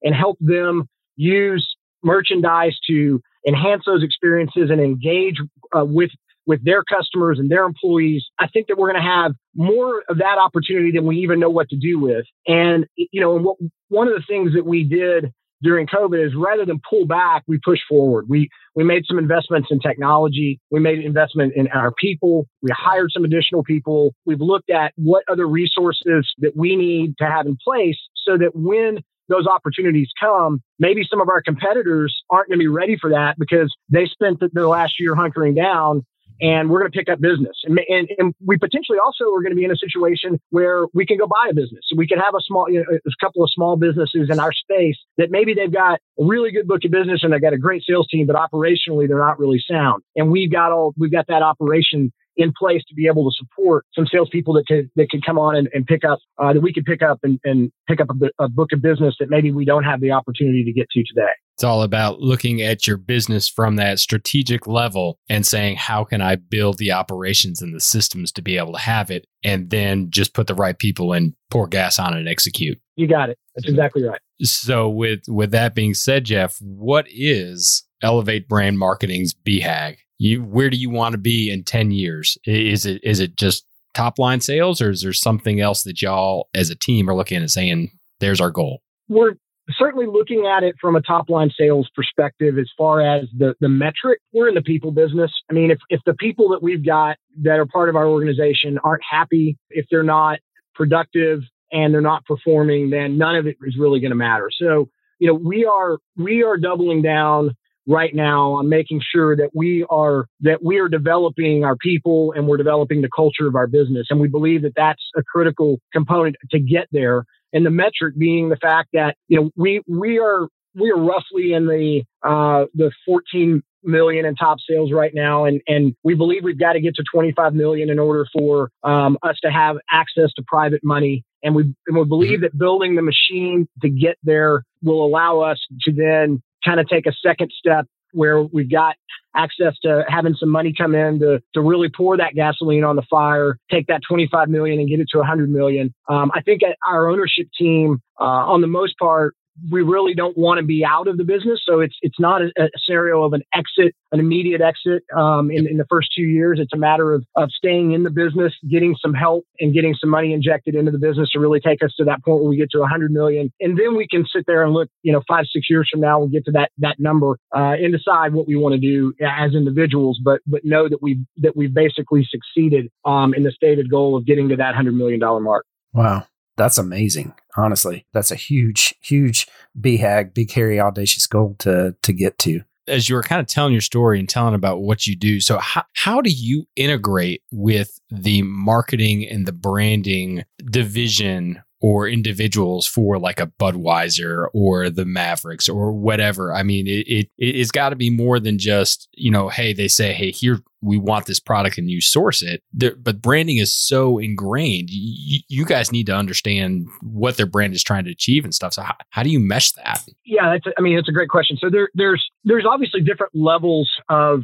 and 0.03 0.13
help 0.13 0.37
them 0.39 0.87
use 1.15 1.75
merchandise 2.03 2.77
to 2.87 3.21
enhance 3.47 3.83
those 3.85 4.03
experiences 4.03 4.69
and 4.69 4.81
engage 4.81 5.37
uh, 5.75 5.83
with 5.83 6.11
with 6.45 6.63
their 6.63 6.83
customers 6.83 7.39
and 7.39 7.49
their 7.49 7.65
employees. 7.65 8.25
I 8.39 8.47
think 8.47 8.67
that 8.67 8.77
we're 8.77 8.91
going 8.91 9.03
to 9.03 9.09
have 9.09 9.33
more 9.55 10.03
of 10.09 10.17
that 10.17 10.37
opportunity 10.37 10.91
than 10.91 11.05
we 11.05 11.17
even 11.17 11.39
know 11.39 11.49
what 11.49 11.69
to 11.69 11.77
do 11.77 11.99
with. 11.99 12.25
And 12.47 12.85
you 12.95 13.21
know, 13.21 13.37
what, 13.37 13.57
one 13.89 14.07
of 14.07 14.13
the 14.13 14.23
things 14.27 14.53
that 14.53 14.65
we 14.65 14.83
did 14.83 15.31
during 15.63 15.87
COVID 15.87 16.23
is 16.23 16.33
rather 16.35 16.65
than 16.65 16.81
pull 16.87 17.07
back, 17.07 17.43
we 17.47 17.57
push 17.63 17.79
forward. 17.87 18.25
We 18.27 18.49
we 18.75 18.83
made 18.83 19.03
some 19.07 19.17
investments 19.17 19.69
in 19.71 19.79
technology. 19.79 20.59
We 20.69 20.79
made 20.79 20.99
investment 20.99 21.53
in 21.55 21.67
our 21.69 21.93
people. 21.93 22.47
We 22.61 22.71
hired 22.75 23.11
some 23.11 23.23
additional 23.23 23.63
people. 23.63 24.13
We've 24.25 24.41
looked 24.41 24.69
at 24.69 24.91
what 24.95 25.23
other 25.29 25.47
resources 25.47 26.31
that 26.39 26.55
we 26.55 26.75
need 26.75 27.17
to 27.19 27.25
have 27.25 27.45
in 27.45 27.57
place 27.63 27.97
so 28.25 28.37
that 28.37 28.51
when 28.53 28.99
those 29.29 29.47
opportunities 29.47 30.09
come, 30.19 30.61
maybe 30.79 31.07
some 31.09 31.21
of 31.21 31.29
our 31.29 31.41
competitors 31.41 32.13
aren't 32.29 32.49
going 32.49 32.59
to 32.59 32.63
be 32.63 32.67
ready 32.67 32.97
for 32.99 33.11
that 33.11 33.35
because 33.39 33.73
they 33.89 34.05
spent 34.05 34.41
the 34.41 34.67
last 34.67 34.99
year 34.99 35.15
hunkering 35.15 35.55
down 35.55 36.05
and 36.41 36.69
we're 36.69 36.79
going 36.79 36.91
to 36.91 36.97
pick 36.97 37.09
up 37.09 37.19
business. 37.19 37.55
And, 37.63 37.79
and, 37.87 38.09
and, 38.17 38.33
we 38.45 38.57
potentially 38.57 38.97
also 39.03 39.25
are 39.25 39.41
going 39.41 39.51
to 39.51 39.55
be 39.55 39.63
in 39.63 39.71
a 39.71 39.77
situation 39.77 40.39
where 40.49 40.85
we 40.93 41.05
can 41.05 41.17
go 41.17 41.27
buy 41.27 41.49
a 41.49 41.53
business. 41.53 41.85
We 41.95 42.07
can 42.07 42.19
have 42.19 42.33
a 42.35 42.41
small, 42.41 42.69
you 42.69 42.79
know, 42.79 42.97
a 43.05 43.25
couple 43.25 43.43
of 43.43 43.49
small 43.51 43.77
businesses 43.77 44.29
in 44.29 44.39
our 44.39 44.51
space 44.51 44.97
that 45.17 45.31
maybe 45.31 45.53
they've 45.53 45.71
got 45.71 45.99
a 46.19 46.25
really 46.25 46.51
good 46.51 46.67
book 46.67 46.81
of 46.83 46.91
business 46.91 47.21
and 47.23 47.31
they've 47.31 47.41
got 47.41 47.53
a 47.53 47.57
great 47.57 47.83
sales 47.87 48.07
team, 48.07 48.27
but 48.27 48.35
operationally 48.35 49.07
they're 49.07 49.19
not 49.19 49.39
really 49.39 49.63
sound. 49.65 50.03
And 50.15 50.31
we've 50.31 50.51
got 50.51 50.71
all, 50.71 50.93
we've 50.97 51.11
got 51.11 51.27
that 51.27 51.41
operation 51.41 52.11
in 52.35 52.53
place 52.57 52.81
to 52.87 52.95
be 52.95 53.07
able 53.07 53.29
to 53.29 53.35
support 53.35 53.85
some 53.93 54.05
salespeople 54.05 54.53
that 54.53 54.65
could 54.67 54.89
that 54.95 55.09
could 55.09 55.25
come 55.25 55.37
on 55.37 55.55
and, 55.55 55.69
and 55.73 55.85
pick 55.85 56.03
up 56.03 56.19
uh, 56.37 56.53
that 56.53 56.61
we 56.61 56.73
could 56.73 56.85
pick 56.85 57.01
up 57.01 57.19
and, 57.23 57.39
and 57.43 57.71
pick 57.87 58.01
up 58.01 58.07
a, 58.09 58.43
a 58.43 58.49
book 58.49 58.71
of 58.73 58.81
business 58.81 59.15
that 59.19 59.29
maybe 59.29 59.51
we 59.51 59.65
don't 59.65 59.83
have 59.83 60.01
the 60.01 60.11
opportunity 60.11 60.63
to 60.63 60.71
get 60.71 60.89
to 60.91 61.03
today. 61.03 61.31
It's 61.55 61.63
all 61.63 61.83
about 61.83 62.19
looking 62.19 62.61
at 62.61 62.87
your 62.87 62.97
business 62.97 63.47
from 63.47 63.75
that 63.75 63.99
strategic 63.99 64.65
level 64.65 65.19
and 65.29 65.45
saying, 65.45 65.75
how 65.75 66.03
can 66.03 66.19
I 66.19 66.35
build 66.35 66.79
the 66.79 66.91
operations 66.91 67.61
and 67.61 67.75
the 67.75 67.79
systems 67.79 68.31
to 68.33 68.41
be 68.41 68.57
able 68.57 68.73
to 68.73 68.79
have 68.79 69.11
it? 69.11 69.27
And 69.43 69.69
then 69.69 70.09
just 70.09 70.33
put 70.33 70.47
the 70.47 70.55
right 70.55 70.77
people 70.77 71.13
and 71.13 71.35
pour 71.51 71.67
gas 71.67 71.99
on 71.99 72.15
it 72.15 72.19
and 72.19 72.29
execute. 72.29 72.79
You 72.95 73.07
got 73.07 73.29
it. 73.29 73.37
That's 73.55 73.69
exactly 73.69 74.03
right. 74.03 74.19
So 74.41 74.89
with 74.89 75.21
with 75.27 75.51
that 75.51 75.75
being 75.75 75.93
said, 75.93 76.25
Jeff, 76.25 76.57
what 76.59 77.05
is 77.09 77.83
Elevate 78.01 78.47
Brand 78.49 78.79
Marketing's 78.79 79.33
BHAG? 79.33 79.97
You 80.19 80.43
where 80.43 80.69
do 80.69 80.77
you 80.77 80.89
want 80.89 81.13
to 81.13 81.17
be 81.17 81.51
in 81.51 81.63
10 81.63 81.91
years? 81.91 82.37
Is 82.45 82.85
it 82.85 83.03
is 83.03 83.19
it 83.19 83.35
just 83.35 83.65
top 83.93 84.17
line 84.19 84.41
sales 84.41 84.81
or 84.81 84.89
is 84.89 85.01
there 85.01 85.13
something 85.13 85.59
else 85.59 85.83
that 85.83 86.01
y'all 86.01 86.49
as 86.53 86.69
a 86.69 86.75
team 86.75 87.09
are 87.09 87.15
looking 87.15 87.41
at 87.41 87.49
saying 87.49 87.91
there's 88.19 88.41
our 88.41 88.51
goal? 88.51 88.81
We're 89.07 89.33
certainly 89.71 90.05
looking 90.05 90.45
at 90.45 90.63
it 90.63 90.75
from 90.79 90.95
a 90.95 91.01
top 91.01 91.29
line 91.29 91.51
sales 91.57 91.89
perspective 91.95 92.57
as 92.57 92.69
far 92.77 93.01
as 93.01 93.25
the 93.37 93.55
the 93.61 93.69
metric 93.69 94.19
we're 94.33 94.49
in 94.49 94.55
the 94.55 94.61
people 94.61 94.91
business 94.91 95.31
i 95.49 95.53
mean 95.53 95.71
if 95.71 95.77
if 95.89 96.01
the 96.05 96.13
people 96.15 96.49
that 96.49 96.61
we've 96.61 96.85
got 96.85 97.15
that 97.41 97.59
are 97.59 97.65
part 97.65 97.87
of 97.87 97.95
our 97.95 98.07
organization 98.07 98.77
aren't 98.83 99.01
happy 99.09 99.57
if 99.69 99.85
they're 99.89 100.03
not 100.03 100.39
productive 100.75 101.41
and 101.71 101.93
they're 101.93 102.01
not 102.01 102.25
performing 102.25 102.89
then 102.89 103.17
none 103.17 103.35
of 103.35 103.47
it 103.47 103.55
is 103.63 103.77
really 103.79 103.99
going 104.01 104.11
to 104.11 104.15
matter 104.15 104.49
so 104.51 104.89
you 105.19 105.27
know 105.27 105.33
we 105.33 105.65
are 105.65 105.97
we 106.17 106.43
are 106.43 106.57
doubling 106.57 107.01
down 107.01 107.55
right 107.87 108.15
now 108.15 108.53
on 108.53 108.69
making 108.69 109.01
sure 109.13 109.35
that 109.35 109.49
we 109.53 109.85
are 109.89 110.25
that 110.41 110.63
we 110.63 110.77
are 110.79 110.87
developing 110.87 111.63
our 111.63 111.75
people 111.75 112.33
and 112.35 112.47
we're 112.47 112.57
developing 112.57 113.01
the 113.01 113.09
culture 113.13 113.47
of 113.47 113.55
our 113.55 113.67
business 113.67 114.07
and 114.09 114.19
we 114.19 114.27
believe 114.27 114.61
that 114.61 114.73
that's 114.75 115.03
a 115.17 115.23
critical 115.23 115.79
component 115.91 116.35
to 116.51 116.59
get 116.59 116.87
there 116.91 117.25
and 117.51 117.65
the 117.65 117.69
metric 117.69 118.17
being 118.17 118.49
the 118.49 118.57
fact 118.57 118.89
that 118.93 119.15
you 119.27 119.39
know 119.39 119.51
we 119.55 119.81
we 119.87 120.19
are 120.19 120.47
we 120.75 120.91
are 120.91 120.97
roughly 120.97 121.53
in 121.53 121.67
the 121.67 122.03
uh, 122.23 122.65
the 122.73 122.91
14 123.05 123.61
million 123.83 124.25
in 124.25 124.35
top 124.35 124.57
sales 124.67 124.91
right 124.91 125.11
now, 125.13 125.45
and 125.45 125.61
and 125.67 125.95
we 126.03 126.15
believe 126.15 126.43
we've 126.43 126.59
got 126.59 126.73
to 126.73 126.81
get 126.81 126.95
to 126.95 127.03
25 127.13 127.53
million 127.53 127.89
in 127.89 127.99
order 127.99 128.25
for 128.33 128.69
um, 128.83 129.17
us 129.23 129.37
to 129.43 129.51
have 129.51 129.77
access 129.91 130.31
to 130.35 130.43
private 130.47 130.81
money. 130.83 131.23
And 131.43 131.55
we 131.55 131.73
and 131.87 131.97
we 131.97 132.05
believe 132.05 132.39
mm-hmm. 132.39 132.43
that 132.43 132.57
building 132.57 132.95
the 132.95 133.01
machine 133.01 133.67
to 133.81 133.89
get 133.89 134.17
there 134.23 134.63
will 134.81 135.05
allow 135.05 135.41
us 135.41 135.59
to 135.81 135.91
then 135.91 136.41
kind 136.63 136.79
of 136.79 136.87
take 136.87 137.05
a 137.05 137.13
second 137.25 137.51
step 137.57 137.85
where 138.13 138.41
we've 138.43 138.71
got 138.71 138.95
access 139.35 139.73
to 139.81 140.03
having 140.07 140.35
some 140.39 140.49
money 140.49 140.73
come 140.77 140.93
in 140.93 141.19
to, 141.19 141.41
to 141.53 141.61
really 141.61 141.89
pour 141.89 142.15
that 142.17 142.35
gasoline 142.35 142.83
on 142.83 142.95
the 142.95 143.01
fire, 143.09 143.57
take 143.71 143.87
that 143.87 144.01
25 144.07 144.49
million 144.49 144.79
and 144.79 144.87
get 144.87 144.99
it 144.99 145.07
to 145.11 145.17
100 145.17 145.49
million. 145.49 145.93
Um, 146.07 146.31
I 146.33 146.41
think 146.41 146.61
our 146.87 147.09
ownership 147.09 147.47
team, 147.57 148.01
uh, 148.19 148.23
on 148.23 148.61
the 148.61 148.67
most 148.67 148.97
part, 148.99 149.35
we 149.71 149.81
really 149.81 150.13
don't 150.13 150.37
want 150.37 150.59
to 150.59 150.65
be 150.65 150.83
out 150.85 151.07
of 151.07 151.17
the 151.17 151.23
business. 151.23 151.61
So 151.65 151.79
it's 151.79 151.95
it's 152.01 152.19
not 152.19 152.41
a, 152.41 152.51
a 152.57 152.69
scenario 152.83 153.23
of 153.23 153.33
an 153.33 153.43
exit, 153.53 153.95
an 154.11 154.19
immediate 154.19 154.61
exit 154.61 155.03
um, 155.15 155.51
in, 155.51 155.67
in 155.67 155.77
the 155.77 155.85
first 155.89 156.09
two 156.15 156.23
years. 156.23 156.59
It's 156.59 156.73
a 156.73 156.77
matter 156.77 157.13
of, 157.13 157.25
of 157.35 157.49
staying 157.51 157.93
in 157.93 158.03
the 158.03 158.09
business, 158.09 158.53
getting 158.69 158.95
some 158.99 159.13
help 159.13 159.45
and 159.59 159.73
getting 159.73 159.95
some 159.99 160.09
money 160.09 160.33
injected 160.33 160.75
into 160.75 160.91
the 160.91 160.97
business 160.97 161.29
to 161.31 161.39
really 161.39 161.59
take 161.59 161.83
us 161.83 161.93
to 161.97 162.03
that 162.05 162.23
point 162.23 162.41
where 162.41 162.49
we 162.49 162.57
get 162.57 162.71
to 162.71 162.79
100 162.79 163.11
million. 163.11 163.51
And 163.59 163.77
then 163.77 163.95
we 163.95 164.07
can 164.07 164.25
sit 164.25 164.45
there 164.47 164.63
and 164.63 164.73
look, 164.73 164.89
you 165.03 165.11
know, 165.11 165.21
five, 165.27 165.45
six 165.51 165.69
years 165.69 165.87
from 165.91 166.01
now, 166.01 166.19
we'll 166.19 166.29
get 166.29 166.45
to 166.45 166.51
that 166.51 166.71
that 166.79 166.99
number 166.99 167.37
uh, 167.55 167.73
and 167.79 167.93
decide 167.93 168.33
what 168.33 168.47
we 168.47 168.55
want 168.55 168.73
to 168.73 168.79
do 168.79 169.13
as 169.21 169.53
individuals, 169.53 170.19
but 170.23 170.41
but 170.47 170.65
know 170.65 170.89
that 170.89 171.01
we 171.01 171.23
that 171.37 171.55
we've 171.55 171.73
basically 171.73 172.27
succeeded 172.29 172.89
um, 173.05 173.33
in 173.33 173.43
the 173.43 173.51
stated 173.51 173.89
goal 173.89 174.15
of 174.15 174.25
getting 174.25 174.49
to 174.49 174.55
that 174.55 174.73
$100 174.75 174.93
million 174.95 175.19
mark. 175.19 175.65
Wow 175.93 176.25
that's 176.57 176.77
amazing. 176.77 177.33
Honestly, 177.57 178.05
that's 178.13 178.31
a 178.31 178.35
huge, 178.35 178.95
huge 179.01 179.47
BHAG, 179.79 180.33
big, 180.33 180.51
hairy, 180.51 180.79
audacious 180.79 181.27
goal 181.27 181.55
to 181.59 181.95
to 182.01 182.13
get 182.13 182.37
to. 182.39 182.61
As 182.87 183.07
you 183.07 183.15
were 183.15 183.23
kind 183.23 183.39
of 183.39 183.47
telling 183.47 183.71
your 183.71 183.81
story 183.81 184.19
and 184.19 184.27
telling 184.27 184.53
about 184.53 184.81
what 184.81 185.07
you 185.07 185.15
do, 185.15 185.39
so 185.39 185.57
how 185.57 185.83
how 185.93 186.21
do 186.21 186.29
you 186.29 186.65
integrate 186.75 187.41
with 187.51 187.99
the 188.09 188.41
marketing 188.41 189.27
and 189.27 189.45
the 189.45 189.53
branding 189.53 190.43
division 190.65 191.61
or 191.83 192.07
individuals 192.07 192.87
for 192.87 193.19
like 193.19 193.41
a 193.41 193.47
Budweiser 193.59 194.47
or 194.53 194.89
the 194.89 195.03
Mavericks 195.03 195.67
or 195.67 195.91
whatever. 195.91 196.53
I 196.53 196.63
mean, 196.63 196.87
it, 196.87 197.05
it 197.07 197.29
it's 197.37 197.71
got 197.71 197.89
to 197.89 197.97
be 197.97 198.09
more 198.09 198.39
than 198.39 198.57
just 198.57 199.09
you 199.11 199.29
know, 199.29 199.49
hey, 199.49 199.73
they 199.73 199.89
say, 199.89 200.13
hey, 200.13 200.31
here 200.31 200.61
we 200.81 200.97
want 200.97 201.25
this 201.25 201.41
product 201.41 201.77
and 201.77 201.91
you 201.91 201.99
source 201.99 202.41
it. 202.41 202.63
But 202.73 203.21
branding 203.21 203.57
is 203.57 203.77
so 203.77 204.17
ingrained. 204.17 204.89
You, 204.89 205.39
you, 205.47 205.65
guys 205.65 205.93
need 205.93 206.07
to 206.07 206.15
understand 206.15 206.87
what 207.01 207.37
their 207.37 207.45
brand 207.45 207.73
is 207.73 207.83
trying 207.83 208.03
to 208.05 208.11
achieve 208.11 208.43
and 208.43 208.53
stuff. 208.53 208.73
So 208.73 208.81
how, 208.81 208.95
how 209.09 209.23
do 209.23 209.29
you 209.29 209.39
mesh 209.39 209.71
that? 209.73 210.03
Yeah, 210.25 210.57
I 210.77 210.81
mean, 210.81 210.97
it's 210.97 211.07
a 211.07 211.13
great 211.13 211.29
question. 211.29 211.57
So 211.59 211.69
there, 211.69 211.89
there's 211.93 212.29
there's 212.45 212.65
obviously 212.69 213.01
different 213.01 213.33
levels 213.35 213.89
of 214.09 214.43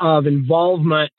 of 0.00 0.26
involvement 0.26 1.12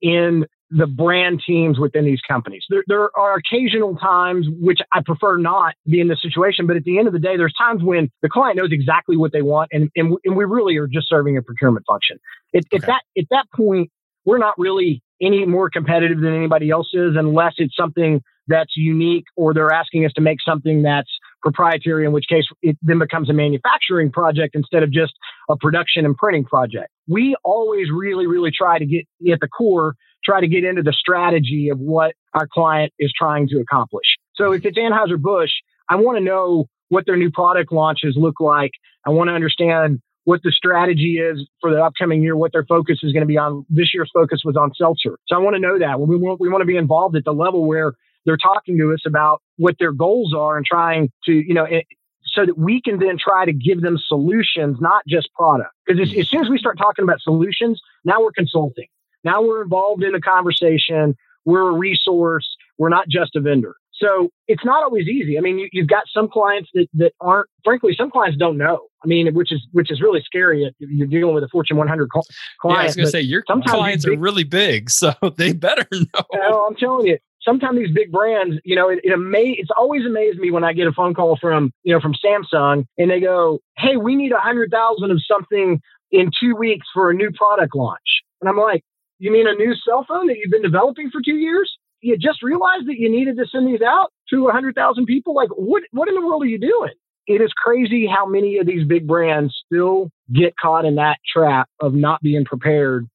in 0.00 0.46
the 0.70 0.86
brand 0.86 1.42
teams 1.46 1.78
within 1.78 2.04
these 2.04 2.20
companies. 2.28 2.64
There, 2.68 2.84
there 2.86 3.10
are 3.16 3.36
occasional 3.36 3.96
times 3.96 4.46
which 4.60 4.80
I 4.92 5.00
prefer 5.04 5.38
not 5.38 5.74
be 5.86 6.00
in 6.00 6.08
this 6.08 6.20
situation, 6.20 6.66
but 6.66 6.76
at 6.76 6.84
the 6.84 6.98
end 6.98 7.06
of 7.06 7.14
the 7.14 7.18
day, 7.18 7.36
there's 7.36 7.54
times 7.56 7.82
when 7.82 8.10
the 8.22 8.28
client 8.28 8.56
knows 8.56 8.70
exactly 8.70 9.16
what 9.16 9.32
they 9.32 9.42
want, 9.42 9.70
and 9.72 9.90
and, 9.96 10.16
and 10.24 10.36
we 10.36 10.44
really 10.44 10.76
are 10.76 10.86
just 10.86 11.08
serving 11.08 11.36
a 11.36 11.42
procurement 11.42 11.86
function. 11.86 12.18
At, 12.54 12.64
okay. 12.66 12.76
at 12.76 12.86
that 12.86 13.02
at 13.16 13.24
that 13.30 13.46
point, 13.54 13.90
we're 14.24 14.38
not 14.38 14.58
really 14.58 15.02
any 15.20 15.46
more 15.46 15.70
competitive 15.70 16.20
than 16.20 16.34
anybody 16.34 16.70
else 16.70 16.90
is, 16.92 17.16
unless 17.16 17.54
it's 17.56 17.74
something 17.74 18.20
that's 18.46 18.76
unique 18.76 19.24
or 19.36 19.52
they're 19.52 19.72
asking 19.72 20.04
us 20.04 20.12
to 20.14 20.20
make 20.20 20.38
something 20.44 20.82
that's 20.82 21.10
proprietary, 21.42 22.04
in 22.04 22.12
which 22.12 22.26
case 22.28 22.44
it 22.62 22.76
then 22.82 22.98
becomes 22.98 23.30
a 23.30 23.32
manufacturing 23.32 24.10
project 24.10 24.54
instead 24.54 24.82
of 24.82 24.90
just 24.90 25.12
a 25.48 25.56
production 25.56 26.04
and 26.04 26.16
printing 26.16 26.44
project. 26.44 26.88
We 27.06 27.36
always 27.44 27.88
really, 27.94 28.26
really 28.26 28.50
try 28.50 28.78
to 28.78 28.86
get 28.86 29.06
at 29.32 29.40
the 29.40 29.48
core 29.48 29.94
try 30.28 30.40
to 30.40 30.48
get 30.48 30.64
into 30.64 30.82
the 30.82 30.92
strategy 30.92 31.70
of 31.70 31.78
what 31.78 32.14
our 32.34 32.46
client 32.46 32.92
is 32.98 33.10
trying 33.16 33.48
to 33.48 33.60
accomplish. 33.60 34.04
So 34.34 34.52
if 34.52 34.66
it's 34.66 34.76
Anheuser-Busch, 34.76 35.50
I 35.88 35.96
want 35.96 36.18
to 36.18 36.24
know 36.24 36.66
what 36.90 37.06
their 37.06 37.16
new 37.16 37.30
product 37.30 37.72
launches 37.72 38.14
look 38.16 38.38
like. 38.38 38.72
I 39.06 39.10
want 39.10 39.28
to 39.28 39.34
understand 39.34 40.00
what 40.24 40.40
the 40.42 40.52
strategy 40.52 41.18
is 41.18 41.48
for 41.62 41.70
the 41.72 41.82
upcoming 41.82 42.22
year, 42.22 42.36
what 42.36 42.52
their 42.52 42.66
focus 42.66 42.98
is 43.02 43.12
going 43.12 43.22
to 43.22 43.26
be 43.26 43.38
on. 43.38 43.64
This 43.70 43.94
year's 43.94 44.10
focus 44.12 44.42
was 44.44 44.56
on 44.56 44.72
seltzer. 44.76 45.18
So 45.26 45.36
I 45.36 45.38
want 45.38 45.56
to 45.56 45.60
know 45.60 45.78
that. 45.78 45.98
We 45.98 46.16
want, 46.16 46.38
we 46.38 46.50
want 46.50 46.60
to 46.60 46.66
be 46.66 46.76
involved 46.76 47.16
at 47.16 47.24
the 47.24 47.32
level 47.32 47.66
where 47.66 47.94
they're 48.26 48.36
talking 48.36 48.76
to 48.76 48.92
us 48.92 49.00
about 49.06 49.40
what 49.56 49.76
their 49.78 49.92
goals 49.92 50.34
are 50.36 50.58
and 50.58 50.66
trying 50.66 51.10
to, 51.24 51.32
you 51.32 51.54
know, 51.54 51.64
it, 51.64 51.86
so 52.26 52.44
that 52.44 52.58
we 52.58 52.82
can 52.82 52.98
then 52.98 53.16
try 53.18 53.46
to 53.46 53.54
give 53.54 53.80
them 53.80 53.96
solutions, 54.06 54.76
not 54.80 55.02
just 55.08 55.32
product. 55.32 55.70
Because 55.86 56.10
as, 56.10 56.18
as 56.18 56.28
soon 56.28 56.42
as 56.44 56.50
we 56.50 56.58
start 56.58 56.76
talking 56.76 57.02
about 57.02 57.20
solutions, 57.22 57.80
now 58.04 58.20
we're 58.20 58.32
consulting. 58.32 58.88
Now 59.24 59.42
we're 59.42 59.62
involved 59.62 60.02
in 60.02 60.12
the 60.12 60.20
conversation. 60.20 61.16
We're 61.44 61.70
a 61.70 61.76
resource. 61.76 62.56
We're 62.78 62.88
not 62.88 63.08
just 63.08 63.36
a 63.36 63.40
vendor. 63.40 63.76
So 64.00 64.30
it's 64.46 64.64
not 64.64 64.84
always 64.84 65.08
easy. 65.08 65.38
I 65.38 65.40
mean, 65.40 65.58
you, 65.72 65.82
have 65.82 65.88
got 65.88 66.04
some 66.12 66.28
clients 66.28 66.70
that, 66.74 66.86
that 66.94 67.12
aren't, 67.20 67.48
frankly, 67.64 67.94
some 67.96 68.10
clients 68.10 68.38
don't 68.38 68.56
know. 68.56 68.86
I 69.02 69.06
mean, 69.06 69.34
which 69.34 69.52
is 69.52 69.66
which 69.72 69.90
is 69.90 70.00
really 70.00 70.22
scary. 70.24 70.72
You're 70.78 71.06
dealing 71.06 71.34
with 71.34 71.44
a 71.44 71.48
Fortune 71.48 71.76
100 71.76 72.08
client. 72.10 72.26
Yeah, 72.64 72.70
I 72.70 72.84
was 72.84 72.96
going 72.96 73.06
to 73.06 73.10
say 73.10 73.20
your 73.20 73.42
clients 73.42 74.04
big, 74.04 74.18
are 74.18 74.20
really 74.20 74.44
big, 74.44 74.90
so 74.90 75.12
they 75.36 75.52
better 75.52 75.86
know. 75.92 76.22
Well, 76.32 76.66
I'm 76.68 76.76
telling 76.76 77.06
you, 77.06 77.18
sometimes 77.42 77.78
these 77.78 77.94
big 77.94 78.12
brands, 78.12 78.56
you 78.64 78.76
know, 78.76 78.88
it, 78.88 79.00
it 79.02 79.12
ama- 79.12 79.38
it's 79.38 79.70
always 79.76 80.04
amazed 80.04 80.38
me 80.38 80.50
when 80.50 80.64
I 80.64 80.72
get 80.72 80.86
a 80.86 80.92
phone 80.92 81.14
call 81.14 81.36
from, 81.40 81.72
you 81.82 81.92
know, 81.92 82.00
from 82.00 82.14
Samsung 82.14 82.84
and 82.98 83.10
they 83.10 83.20
go, 83.20 83.60
Hey, 83.76 83.96
we 83.96 84.14
need 84.14 84.32
a 84.32 84.38
hundred 84.38 84.70
thousand 84.70 85.10
of 85.10 85.20
something 85.26 85.80
in 86.10 86.30
two 86.40 86.54
weeks 86.54 86.86
for 86.92 87.10
a 87.10 87.14
new 87.14 87.30
product 87.32 87.74
launch. 87.74 88.22
And 88.40 88.48
I'm 88.48 88.56
like, 88.56 88.84
you 89.18 89.32
mean 89.32 89.46
a 89.48 89.54
new 89.54 89.74
cell 89.74 90.04
phone 90.08 90.26
that 90.28 90.36
you've 90.38 90.50
been 90.50 90.62
developing 90.62 91.10
for 91.10 91.20
two 91.24 91.36
years? 91.36 91.70
You 92.00 92.16
just 92.16 92.42
realized 92.42 92.86
that 92.86 92.98
you 92.98 93.10
needed 93.10 93.36
to 93.38 93.46
send 93.46 93.66
these 93.66 93.82
out 93.82 94.12
to 94.30 94.48
hundred 94.48 94.74
thousand 94.74 95.06
people? 95.06 95.34
Like 95.34 95.48
what, 95.50 95.82
what 95.90 96.08
in 96.08 96.14
the 96.14 96.24
world 96.24 96.42
are 96.42 96.46
you 96.46 96.58
doing? 96.58 96.92
It 97.26 97.42
is 97.42 97.52
crazy 97.56 98.06
how 98.06 98.26
many 98.26 98.58
of 98.58 98.66
these 98.66 98.86
big 98.86 99.06
brands 99.06 99.54
still 99.66 100.10
get 100.32 100.54
caught 100.56 100.84
in 100.84 100.94
that 100.94 101.18
trap 101.30 101.68
of 101.80 101.92
not 101.92 102.22
being 102.22 102.44
prepared 102.44 103.06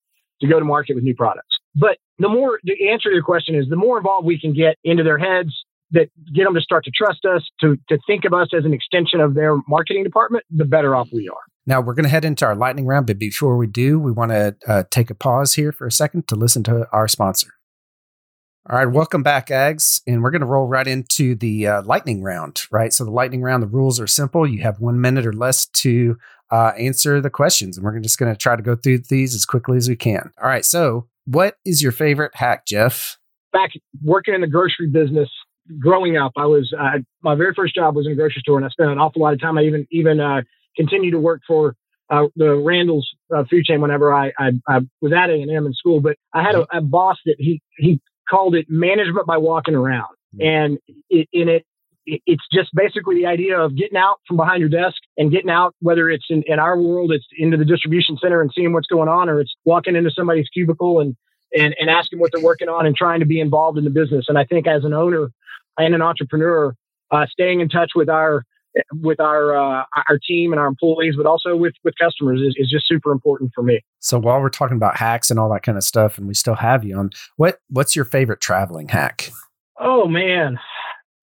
to 0.42 0.48
go 0.48 0.60
to 0.60 0.66
market 0.66 0.96
with 0.96 1.04
new 1.04 1.16
products. 1.16 1.58
But 1.76 1.98
the 2.20 2.30
more 2.30 2.60
the 2.64 2.90
answer 2.90 3.10
to 3.10 3.16
your 3.16 3.24
question 3.24 3.56
is 3.56 3.68
the 3.70 3.76
more 3.76 3.98
involved 3.98 4.28
we 4.28 4.40
can 4.40 4.54
get 4.54 4.78
into 4.84 5.04
their 5.04 5.18
heads 5.18 5.52
that 5.92 6.10
get 6.34 6.44
them 6.44 6.54
to 6.54 6.62
start 6.62 6.86
to 6.86 6.92
trust 6.92 7.26
us, 7.26 7.48
to 7.62 7.78
to 7.90 7.98
think 8.06 8.26
of 8.26 8.34
us 8.34 8.50
as 8.56 8.66
an 8.66 8.74
extension 8.74 9.20
of 9.20 9.34
their 9.34 9.58
marketing 9.68 10.04
department, 10.04 10.44
the 10.52 10.66
better 10.66 10.96
off 10.96 11.08
we 11.12 11.30
are. 11.30 11.42
Now 11.66 11.80
we're 11.80 11.94
going 11.94 12.04
to 12.04 12.10
head 12.10 12.26
into 12.26 12.46
our 12.46 12.56
lightning 12.56 12.86
round, 12.86 13.08
but 13.08 13.18
before 13.18 13.56
we 13.56 13.68
do, 13.68 13.98
we 13.98 14.12
want 14.12 14.32
to 14.32 14.56
uh, 14.68 14.84
take 14.90 15.10
a 15.10 15.16
pause 15.16 15.54
here 15.54 15.72
for 15.72 15.88
a 15.88 15.92
second 15.92 16.28
to 16.28 16.36
listen 16.36 16.64
to 16.64 16.88
our 16.92 17.08
sponsor. 17.08 17.54
All 18.70 18.78
right, 18.78 18.86
welcome 18.86 19.24
back, 19.24 19.48
Ags, 19.48 20.02
and 20.08 20.24
we're 20.24 20.32
going 20.32 20.42
to 20.42 20.48
roll 20.48 20.68
right 20.68 20.88
into 20.88 21.36
the 21.36 21.68
uh, 21.68 21.82
lightning 21.84 22.22
round. 22.22 22.64
Right, 22.72 22.94
so 22.94 23.04
the 23.06 23.12
lightning 23.12 23.42
round, 23.42 23.64
the 23.64 23.68
rules 23.68 24.00
are 24.00 24.08
simple. 24.08 24.48
You 24.48 24.62
have 24.62 24.80
one 24.80 25.00
minute 25.00 25.26
or 25.26 25.34
less 25.34 25.66
to 25.66 26.18
uh, 26.52 26.72
answer 26.78 27.20
the 27.20 27.30
questions, 27.30 27.78
and 27.78 27.86
we're 27.86 27.98
just 28.00 28.18
going 28.18 28.32
to 28.32 28.38
try 28.38 28.56
to 28.56 28.62
go 28.62 28.76
through 28.76 29.00
these 29.10 29.34
as 29.34 29.46
quickly 29.46 29.78
as 29.78 29.90
we 29.90 29.96
can. 29.96 30.32
All 30.42 30.48
right, 30.48 30.66
so 30.66 31.08
what 31.26 31.58
is 31.66 31.82
your 31.82 31.92
favorite 31.92 32.36
hack, 32.36 32.66
Jeff? 32.66 33.18
Back 33.52 33.72
working 34.02 34.34
in 34.34 34.42
the 34.42 34.48
grocery 34.48 34.88
business, 34.88 35.30
growing 35.80 36.18
up, 36.18 36.34
I 36.38 36.46
was 36.46 36.74
uh, 36.78 37.00
my 37.22 37.36
very 37.36 37.54
first 37.54 37.76
job 37.76 37.96
was 37.96 38.06
in 38.06 38.14
a 38.14 38.16
grocery 38.16 38.42
store, 38.42 38.58
and 38.58 38.66
I 38.66 38.70
spent 38.70 38.90
an 38.90 38.98
awful 38.98 39.22
lot 39.22 39.34
of 39.34 39.42
time. 39.42 39.58
I 39.58 39.64
even 39.64 39.88
even 39.92 40.20
continued 40.76 41.12
to 41.12 41.20
work 41.20 41.42
for 41.48 41.76
uh, 42.10 42.28
the 42.36 42.56
Randall's 42.56 43.10
uh, 43.36 43.44
food 43.50 43.66
chain 43.66 43.82
whenever 43.82 44.14
I, 44.14 44.32
I, 44.38 44.52
I 44.68 44.80
was 45.02 45.14
at 45.14 45.30
A 45.30 45.34
and 45.34 45.50
M 45.50 45.66
in 45.66 45.74
school. 45.74 46.00
But 46.00 46.18
I 46.34 46.44
had 46.44 46.56
a, 46.56 46.66
a, 46.72 46.82
boss 46.82 47.18
that 47.26 47.36
he 47.40 47.62
he 47.78 48.02
called 48.30 48.56
it 48.56 48.68
management 48.70 49.26
by 49.26 49.38
walking 49.38 49.76
around, 49.76 50.16
and 50.40 50.78
it, 51.10 51.28
in 51.32 51.50
it 51.50 51.66
it's 52.06 52.44
just 52.52 52.70
basically 52.76 53.16
the 53.16 53.26
idea 53.26 53.60
of 53.60 53.76
getting 53.78 53.98
out 53.98 54.20
from 54.28 54.38
behind 54.38 54.60
your 54.60 54.70
desk 54.70 54.98
and 55.18 55.32
getting 55.32 55.50
out, 55.50 55.74
whether 55.80 56.10
it's 56.10 56.26
in, 56.30 56.44
in 56.48 56.60
our 56.60 56.78
world, 56.80 57.12
it's 57.12 57.26
into 57.38 57.58
the 57.58 57.66
distribution 57.66 58.18
center 58.22 58.42
and 58.42 58.52
seeing 58.54 58.74
what's 58.74 58.88
going 58.88 59.08
on, 59.08 59.30
or 59.30 59.40
it's 59.40 59.56
walking 59.66 59.96
into 59.96 60.12
somebody's 60.12 60.50
cubicle 60.50 61.00
and, 61.00 61.16
and, 61.58 61.76
and 61.80 61.90
asking 61.90 62.20
what 62.20 62.32
they're 62.34 62.44
working 62.44 62.68
on 62.68 62.86
and 62.86 62.96
trying 62.96 63.20
to 63.22 63.26
be 63.26 63.40
involved 63.40 63.78
in 63.78 63.84
the 63.84 63.90
business. 63.90 64.26
And 64.28 64.38
I 64.38 64.44
think 64.44 64.68
as 64.68 64.84
an 64.84 64.94
owner 64.94 65.32
and 65.78 65.96
an 65.96 66.02
entrepreneur, 66.02 66.76
uh, 67.12 67.26
staying 67.28 67.62
in 67.62 67.70
touch 67.70 67.92
with 67.96 68.10
our, 68.10 68.44
with 68.94 69.20
our 69.20 69.56
uh, 69.56 69.84
our 70.10 70.20
team 70.28 70.52
and 70.52 70.60
our 70.60 70.68
employees, 70.68 71.16
but 71.18 71.26
also 71.26 71.56
with 71.56 71.74
with 71.84 71.94
customers 72.00 72.42
is, 72.42 72.56
is 72.58 72.70
just 72.70 72.88
super 72.88 73.12
important 73.12 73.52
for 73.54 73.64
me. 73.64 73.82
So 74.00 74.20
while 74.20 74.40
we're 74.40 74.50
talking 74.50 74.78
about 74.78 74.98
hacks 74.98 75.30
and 75.30 75.40
all 75.40 75.52
that 75.54 75.64
kind 75.64 75.78
of 75.78 75.84
stuff, 75.84 76.18
and 76.18 76.28
we 76.28 76.34
still 76.34 76.56
have 76.56 76.84
you 76.84 76.98
on, 76.98 77.12
what 77.38 77.60
what's 77.70 77.96
your 77.96 78.06
favorite 78.06 78.42
traveling 78.42 78.90
hack? 78.90 79.32
Oh 79.80 80.08
man, 80.08 80.60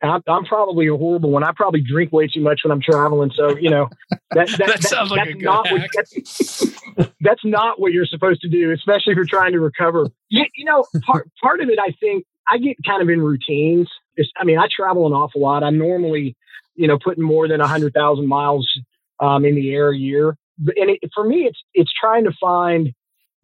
I'm, 0.03 0.23
I'm, 0.27 0.45
probably 0.45 0.89
a 0.89 0.97
horrible 0.97 1.31
one. 1.31 1.45
I 1.45 1.53
probably 1.55 1.83
drink 1.83 2.13
way 2.13 2.27
too 2.27 2.41
much 2.41 2.61
when 2.65 2.73
I'm 2.73 2.81
traveling. 2.81 3.31
So, 3.35 3.57
you 3.57 3.69
know, 3.69 3.89
that, 4.31 4.49
that, 4.59 4.59
that 4.59 4.83
sounds 4.83 5.11
like 5.11 5.29
a 5.29 5.33
good 5.35 5.43
not 5.43 5.71
what, 5.71 5.83
that's, 5.95 7.13
that's, 7.21 7.45
not 7.45 7.81
what 7.81 7.93
you're 7.93 8.07
supposed 8.07 8.41
to 8.43 8.49
do, 8.49 8.73
especially 8.73 9.13
if 9.13 9.17
you're 9.17 9.27
trying 9.27 9.53
to 9.53 9.61
recover. 9.61 10.09
You, 10.29 10.47
you, 10.55 10.65
know, 10.65 10.85
part, 11.03 11.29
part 11.43 11.61
of 11.61 11.69
it, 11.69 11.79
I 11.79 11.93
think 12.01 12.25
I 12.49 12.59
get 12.59 12.77
kind 12.87 13.03
of 13.03 13.11
in 13.11 13.21
routines. 13.21 13.89
It's, 14.21 14.31
I 14.37 14.45
mean, 14.45 14.59
I 14.59 14.67
travel 14.75 15.07
an 15.07 15.13
awful 15.13 15.41
lot. 15.41 15.63
I'm 15.63 15.79
normally, 15.79 16.37
you 16.75 16.87
know, 16.87 16.99
putting 17.03 17.25
more 17.25 17.49
than 17.49 17.61
a 17.61 17.67
hundred 17.67 17.93
thousand 17.95 18.29
miles 18.29 18.71
um, 19.19 19.45
in 19.45 19.55
the 19.55 19.75
air 19.75 19.91
a 19.91 19.97
year. 19.97 20.37
And 20.59 20.91
it, 20.91 21.01
for 21.15 21.25
me, 21.25 21.47
it's, 21.47 21.59
it's 21.75 21.93
trying 21.99 22.25
to 22.25 22.33
find 22.41 22.93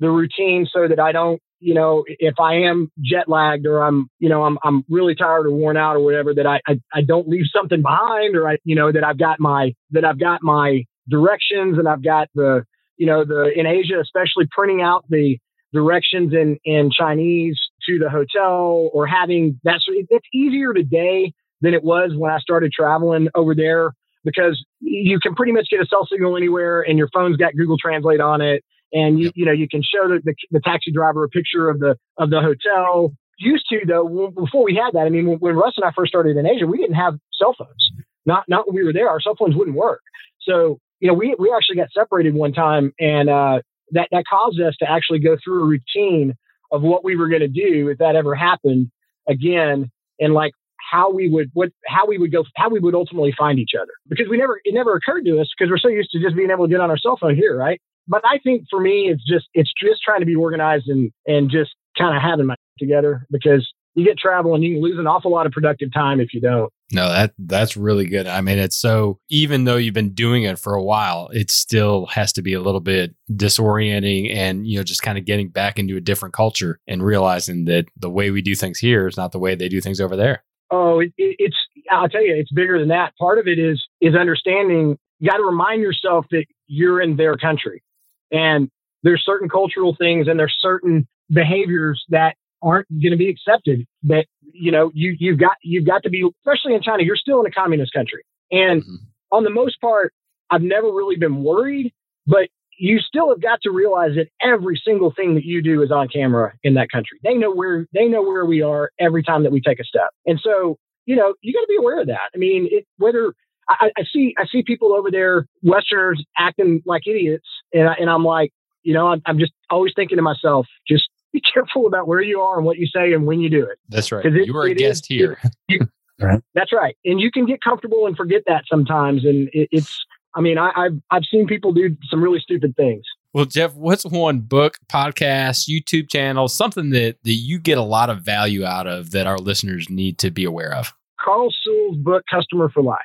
the 0.01 0.11
routine 0.11 0.67
so 0.71 0.87
that 0.89 1.01
I 1.01 1.13
don't 1.13 1.41
you 1.61 1.75
know, 1.75 2.05
if 2.07 2.39
I 2.39 2.55
am 2.69 2.91
jet 3.01 3.29
lagged 3.29 3.67
or 3.67 3.83
I'm, 3.83 4.11
you 4.19 4.29
know, 4.29 4.45
I'm, 4.45 4.59
I'm 4.63 4.85
really 4.89 5.15
tired 5.15 5.47
or 5.47 5.51
worn 5.51 5.77
out 5.77 5.97
or 5.97 6.01
whatever, 6.01 6.35
that 6.35 6.47
I, 6.47 6.61
I, 6.67 6.81
I 6.93 7.03
don't 7.03 7.29
leave 7.29 7.47
something 7.55 7.83
behind 7.83 8.37
or 8.37 8.49
I, 8.49 8.59
you 8.65 8.75
know, 8.75 8.93
that 8.93 9.05
I've 9.05 9.19
got 9.19 9.41
my, 9.41 9.75
that 9.93 10.05
I've 10.05 10.21
got 10.21 10.43
my 10.43 10.85
directions 11.09 11.79
and 11.79 11.89
I've 11.89 12.05
got 12.05 12.29
the, 12.35 12.65
you 12.97 13.07
know, 13.07 13.25
the, 13.25 13.51
in 13.55 13.67
Asia, 13.67 14.01
especially 14.01 14.47
printing 14.51 14.83
out 14.83 15.05
the 15.09 15.39
directions 15.73 16.33
in, 16.35 16.59
in 16.65 16.91
Chinese 16.91 17.59
to 17.87 17.99
the 17.99 18.11
hotel 18.11 18.91
or 18.93 19.07
having 19.07 19.61
that's, 19.65 19.85
it's 19.89 20.27
easier 20.35 20.73
today 20.73 21.33
than 21.61 21.75
it 21.75 21.83
was 21.83 22.13
when 22.17 22.31
I 22.31 22.39
started 22.39 22.73
traveling 22.73 23.29
over 23.35 23.55
there 23.55 23.93
because 24.25 24.63
you 24.81 25.19
can 25.21 25.35
pretty 25.35 25.53
much 25.53 25.69
get 25.71 25.81
a 25.81 25.87
cell 25.87 26.07
signal 26.11 26.37
anywhere 26.37 26.83
and 26.83 26.99
your 26.99 27.09
phone's 27.15 27.37
got 27.37 27.55
Google 27.55 27.79
Translate 27.79 28.21
on 28.21 28.41
it 28.41 28.65
and 28.93 29.19
you, 29.19 29.31
you 29.35 29.45
know 29.45 29.53
you 29.53 29.69
can 29.69 29.83
show 29.83 30.09
the, 30.09 30.21
the, 30.25 30.35
the, 30.51 30.61
taxi 30.61 30.93
driver 30.93 31.25
a 31.25 31.29
picture 31.29 31.69
of 31.69 31.79
the 31.81 31.97
of 32.19 32.31
the 32.31 32.41
hotel. 32.41 33.13
Used 33.39 33.67
to 33.69 33.81
though, 33.87 34.33
before 34.35 34.65
we 34.65 34.75
had 34.75 34.95
that, 34.95 35.07
I 35.07 35.11
mean, 35.11 35.27
when, 35.27 35.39
when 35.39 35.57
Russ 35.57 35.75
and 35.77 35.85
I 35.85 35.93
first 35.95 36.09
started 36.09 36.39
in 36.39 36.47
Asia, 36.47 36.67
we 36.67 36.79
didn't 36.79 36.95
have 36.95 37.15
cell 37.39 37.55
phones. 37.59 37.91
Not 38.25 38.45
not 38.49 38.67
when 38.67 38.77
we 38.77 38.85
were 38.85 38.93
there, 38.93 39.11
our 39.11 39.21
cell 39.21 39.37
phones 39.39 39.55
wouldn't 39.55 39.77
work. 39.77 40.01
So 40.41 40.79
you 41.01 41.09
know, 41.09 41.15
we 41.15 41.35
we 41.39 41.53
actually 41.55 41.77
got 41.77 41.89
separated 41.93 42.35
one 42.35 42.53
time, 42.53 42.93
and 42.99 43.29
uh, 43.29 43.61
that 43.93 44.09
that 44.11 44.25
caused 44.29 44.61
us 44.61 44.75
to 44.79 44.91
actually 44.91 45.19
go 45.19 45.37
through 45.43 45.65
a 45.65 45.67
routine 45.67 46.35
of 46.77 46.83
what 46.83 47.05
we 47.05 47.17
were 47.17 47.29
going 47.29 47.41
to 47.41 47.49
do 47.49 47.89
if 47.89 47.99
that 47.99 48.17
ever 48.17 48.35
happened 48.35 48.91
again, 49.29 49.91
and 50.21 50.35
like 50.35 50.53
how 50.93 51.11
we 51.11 51.29
would 51.29 51.51
what 51.55 51.71
how 51.87 52.07
we 52.07 52.19
would 52.19 52.31
go 52.31 52.45
how 52.57 52.69
we 52.69 52.79
would 52.79 52.95
ultimately 52.95 53.35
find 53.37 53.59
each 53.59 53.73
other 53.81 53.93
because 54.09 54.29
we 54.31 54.37
never 54.37 54.61
it 54.65 54.73
never 54.73 54.95
occurred 54.95 55.25
to 55.25 55.41
us 55.41 55.49
because 55.57 55.71
we're 55.71 55.79
so 55.79 55.89
used 55.89 56.11
to 56.11 56.21
just 56.21 56.37
being 56.37 56.51
able 56.51 56.67
to 56.67 56.71
get 56.71 56.81
on 56.81 56.91
our 56.91 56.99
cell 56.99 57.19
phone 57.21 57.35
here 57.35 57.57
right 57.57 57.81
but 58.09 58.23
I 58.25 58.39
think 58.39 58.65
for 58.71 58.81
me, 58.81 59.09
it's 59.11 59.25
just 59.25 59.47
it's 59.55 59.73
just 59.81 60.03
trying 60.03 60.21
to 60.21 60.27
be 60.27 60.37
organized 60.37 60.89
and 60.89 61.11
and 61.27 61.51
just 61.51 61.75
kind 61.99 62.17
of 62.17 62.23
having 62.23 62.47
my 62.47 62.55
together 62.79 63.27
because 63.31 63.67
you 63.95 64.05
get 64.05 64.19
travel 64.19 64.55
and 64.55 64.63
you 64.63 64.75
can 64.75 64.83
lose 64.83 64.99
an 64.99 65.07
awful 65.07 65.31
lot 65.31 65.47
of 65.47 65.53
productive 65.53 65.93
time 65.93 66.21
if 66.21 66.33
you 66.33 66.41
don't. 66.41 66.73
No, 66.93 67.09
that 67.09 67.33
that's 67.39 67.77
really 67.77 68.07
good. 68.07 68.29
I 68.29 68.41
mean, 68.41 68.59
it's 68.59 68.77
so 68.77 69.19
even 69.29 69.65
though 69.65 69.77
you've 69.77 69.95
been 69.95 70.15
doing 70.15 70.45
it 70.45 70.59
for 70.59 70.75
a 70.75 70.83
while, 70.83 71.29
it 71.33 71.51
still 71.51 72.07
has 72.07 72.33
to 72.35 72.43
be 72.43 72.53
a 72.53 72.61
little 72.61 72.81
bit 72.81 73.15
disorienting 73.31 74.33
and 74.33 74.67
you 74.67 74.79
know 74.79 74.85
just 74.85 75.03
kind 75.03 75.19
of 75.19 75.25
getting 75.25 75.49
back 75.49 75.79
into 75.79 75.97
a 75.97 76.01
different 76.01 76.35
culture 76.35 76.79
and 76.87 77.05
realizing 77.05 77.65
that 77.65 77.87
the 77.97 78.11
way 78.11 78.31
we 78.31 78.41
do 78.41 78.55
things 78.55 78.79
here 78.79 79.09
is 79.09 79.17
not 79.17 79.33
the 79.33 79.39
way 79.39 79.57
they 79.57 79.69
do 79.69 79.81
things 79.81 80.01
over 80.01 80.15
there. 80.15 80.45
Oh, 80.71 81.01
it, 81.01 81.13
it, 81.17 81.37
it's 81.39 81.57
I'll 81.91 82.09
tell 82.09 82.25
you, 82.25 82.35
it's 82.37 82.53
bigger 82.53 82.79
than 82.79 82.89
that. 82.89 83.17
Part 83.19 83.39
of 83.39 83.49
it 83.49 83.59
is 83.59 83.85
is 84.01 84.15
understanding. 84.15 84.97
You 85.19 85.31
got 85.31 85.39
to 85.39 85.45
remind 85.45 85.83
yourself 85.83 86.27
that 86.31 86.45
you're 86.69 87.01
in 87.01 87.17
their 87.17 87.37
country. 87.37 87.83
And 88.31 88.71
there's 89.03 89.25
certain 89.25 89.49
cultural 89.49 89.97
things 89.99 90.29
and 90.29 90.39
there's 90.39 90.57
certain 90.61 91.07
behaviors 91.31 92.05
that 92.11 92.37
aren't 92.63 92.89
going 92.91 93.13
to 93.13 93.17
be 93.17 93.29
accepted 93.29 93.87
that 94.05 94.27
you 94.53 94.71
know 94.73 94.91
you 94.95 95.17
you've 95.19 95.39
got 95.39 95.57
you've 95.63 95.87
got 95.87 96.03
to 96.03 96.11
be 96.11 96.29
especially 96.41 96.75
in 96.75 96.83
China 96.83 97.03
you're 97.03 97.17
still 97.17 97.41
in 97.41 97.47
a 97.47 97.51
communist 97.51 97.93
country. 97.93 98.23
And 98.51 98.83
mm-hmm. 98.83 98.97
on 99.33 99.45
the 99.45 99.51
most 99.51 99.81
part 99.81 100.13
I've 100.51 100.63
never 100.63 100.89
really 100.89 101.17
been 101.17 101.43
worried 101.43 101.93
but 102.27 102.49
you 102.79 102.99
still 102.99 103.31
have 103.31 103.41
got 103.41 103.61
to 103.63 103.71
realize 103.71 104.13
that 104.17 104.29
every 104.43 104.81
single 104.85 105.13
thing 105.15 105.35
that 105.35 105.45
you 105.45 105.63
do 105.63 105.83
is 105.83 105.91
on 105.91 106.09
camera 106.09 106.53
in 106.63 106.75
that 106.75 106.91
country. 106.91 107.19
They 107.25 107.35
know 107.35 107.51
where 107.51 107.87
they 107.95 108.07
know 108.07 108.23
where 108.23 108.45
we 108.45 108.63
are 108.63 108.91
every 109.01 109.23
time 109.23 109.45
that 109.45 109.53
we 109.53 109.61
take 109.61 109.81
a 109.81 109.85
step. 109.85 110.11
And 110.27 110.41
so 110.43 110.77
you 111.07 111.17
know 111.17 111.35
you 111.43 111.53
got 111.53 111.61
to 111.61 111.69
be 111.69 111.77
aware 111.79 112.01
of 112.01 112.07
that. 112.09 112.31
I 112.35 112.39
mean 112.39 112.69
it, 112.71 112.87
whether 112.99 113.33
I, 113.69 113.91
I 113.97 114.03
see 114.13 114.35
I 114.39 114.47
see 114.47 114.63
people 114.63 114.93
over 114.93 115.11
there 115.11 115.47
Westerners 115.63 116.25
acting 116.39 116.83
like 116.87 117.07
idiots 117.07 117.47
and, 117.73 117.89
I, 117.89 117.95
and 117.95 118.11
I'm 118.11 118.25
like, 118.25 118.53
you 118.83 118.95
know, 118.95 119.09
I'm, 119.09 119.23
I'm 119.27 119.39
just 119.39 119.53
always 119.69 119.93
thinking 119.97 120.17
to 120.17 120.23
myself, 120.23 120.67
just 120.87 121.09
be 121.33 121.43
careful 121.53 121.87
about 121.87 122.07
where 122.07 122.21
you 122.21 122.41
are 122.41 122.57
and 122.57 122.65
what 122.65 122.79
you 122.79 122.87
say 122.87 123.13
and 123.13 123.27
when 123.27 123.41
you 123.41 123.51
do 123.51 123.65
it. 123.65 123.79
That's 123.89 124.11
right. 124.13 124.25
It, 124.25 124.47
you 124.47 124.57
are 124.57 124.65
a 124.65 124.75
guest 124.75 125.05
is, 125.05 125.09
here. 125.09 125.39
It, 125.43 125.53
you, 125.69 125.81
right. 126.21 126.43
That's 126.55 126.73
right. 126.73 126.97
And 127.05 127.21
you 127.21 127.31
can 127.31 127.47
get 127.47 127.61
comfortable 127.63 128.07
and 128.07 128.17
forget 128.17 128.43
that 128.47 128.65
sometimes. 128.71 129.25
And 129.25 129.49
it, 129.53 129.69
it's, 129.73 130.05
I 130.35 130.41
mean, 130.41 130.59
I, 130.59 130.71
I've 130.77 131.01
I've 131.11 131.25
seen 131.31 131.47
people 131.47 131.73
do 131.73 131.97
some 132.11 132.23
really 132.23 132.41
stupid 132.41 132.77
things. 132.77 133.05
Well, 133.33 133.45
Jeff, 133.45 133.75
what's 133.75 134.05
one 134.07 134.41
book, 134.41 134.79
podcast, 134.89 135.69
YouTube 135.69 136.09
channel, 136.09 136.49
something 136.49 136.89
that, 136.91 137.17
that 137.23 137.33
you 137.33 137.59
get 137.59 137.77
a 137.77 137.83
lot 137.83 138.09
of 138.09 138.23
value 138.23 138.65
out 138.65 138.87
of 138.87 139.11
that 139.11 139.27
our 139.27 139.37
listeners 139.37 139.91
need 139.91 140.17
to 140.19 140.31
be 140.31 140.45
aware 140.45 140.73
of? 140.73 140.95
Carl 141.21 141.53
Sewell's 141.63 141.99
book, 141.99 142.25
Customer 142.31 142.71
for 142.71 142.83
Life. 142.83 143.01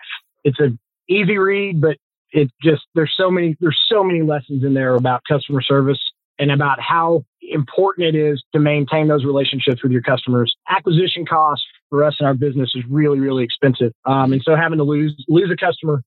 It's 0.46 0.60
an 0.60 0.80
easy 1.10 1.38
read, 1.38 1.82
but 1.82 1.98
it 2.32 2.50
just 2.62 2.84
there's 2.96 3.14
so 3.16 3.30
many 3.30 3.58
there's 3.60 3.80
so 3.90 4.04
many 4.04 4.22
lessons 4.22 4.64
in 4.64 4.74
there 4.74 4.96
about 4.96 5.22
customer 5.30 5.62
service 5.62 6.00
and 6.40 6.52
about 6.52 6.80
how 6.80 7.26
important 7.52 8.08
it 8.08 8.16
is 8.16 8.44
to 8.54 8.60
maintain 8.60 9.08
those 9.08 9.26
relationships 9.26 9.84
with 9.84 9.92
your 9.92 10.02
customers. 10.02 10.56
Acquisition 10.70 11.26
costs 11.26 11.66
for 11.90 12.04
us 12.04 12.16
in 12.20 12.26
our 12.26 12.34
business 12.34 12.72
is 12.76 12.84
really 12.90 13.20
really 13.20 13.44
expensive, 13.44 13.94
um, 14.06 14.34
and 14.34 14.42
so 14.44 14.56
having 14.56 14.78
to 14.78 14.84
lose 14.84 15.14
lose 15.28 15.52
a 15.52 15.58
customer 15.58 16.04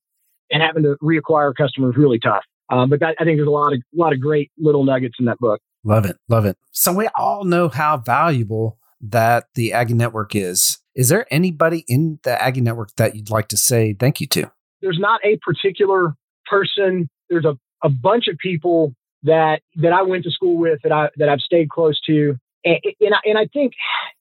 and 0.51 0.61
having 0.61 0.83
to 0.83 0.95
reacquire 1.01 1.51
a 1.51 1.53
customer 1.53 1.89
is 1.89 1.97
really 1.97 2.19
tough. 2.19 2.43
Um, 2.69 2.89
but 2.89 2.99
that, 2.99 3.15
I 3.19 3.23
think 3.23 3.37
there's 3.37 3.47
a 3.47 3.51
lot 3.51 3.73
of 3.73 3.79
a 3.79 3.99
lot 3.99 4.13
of 4.13 4.19
great 4.19 4.51
little 4.57 4.83
nuggets 4.83 5.15
in 5.19 5.25
that 5.25 5.37
book. 5.39 5.61
Love 5.83 6.05
it, 6.05 6.17
love 6.29 6.45
it. 6.45 6.57
So 6.71 6.91
we 6.91 7.07
all 7.15 7.43
know 7.43 7.69
how 7.69 7.97
valuable 7.97 8.79
that 9.01 9.45
the 9.55 9.73
Aggie 9.73 9.93
Network 9.93 10.35
is. 10.35 10.79
Is 10.95 11.09
there 11.09 11.27
anybody 11.29 11.83
in 11.87 12.19
the 12.23 12.41
Aggie 12.41 12.61
Network 12.61 12.95
that 12.95 13.15
you'd 13.15 13.29
like 13.29 13.49
to 13.49 13.57
say 13.57 13.93
thank 13.93 14.19
you 14.19 14.27
to? 14.27 14.51
There's 14.81 14.97
not 14.99 15.19
a 15.23 15.37
particular 15.43 16.15
person. 16.45 17.09
There's 17.29 17.45
a, 17.45 17.57
a 17.83 17.89
bunch 17.89 18.27
of 18.27 18.37
people 18.37 18.93
that 19.25 19.61
that 19.75 19.93
I 19.93 20.01
went 20.01 20.23
to 20.23 20.31
school 20.31 20.57
with 20.57 20.79
that 20.83 20.91
I 20.91 21.09
that 21.17 21.29
I've 21.29 21.41
stayed 21.41 21.69
close 21.69 21.99
to, 22.07 22.37
and 22.63 22.79
and 22.99 23.13
I, 23.13 23.19
and 23.25 23.37
I 23.37 23.47
think 23.53 23.73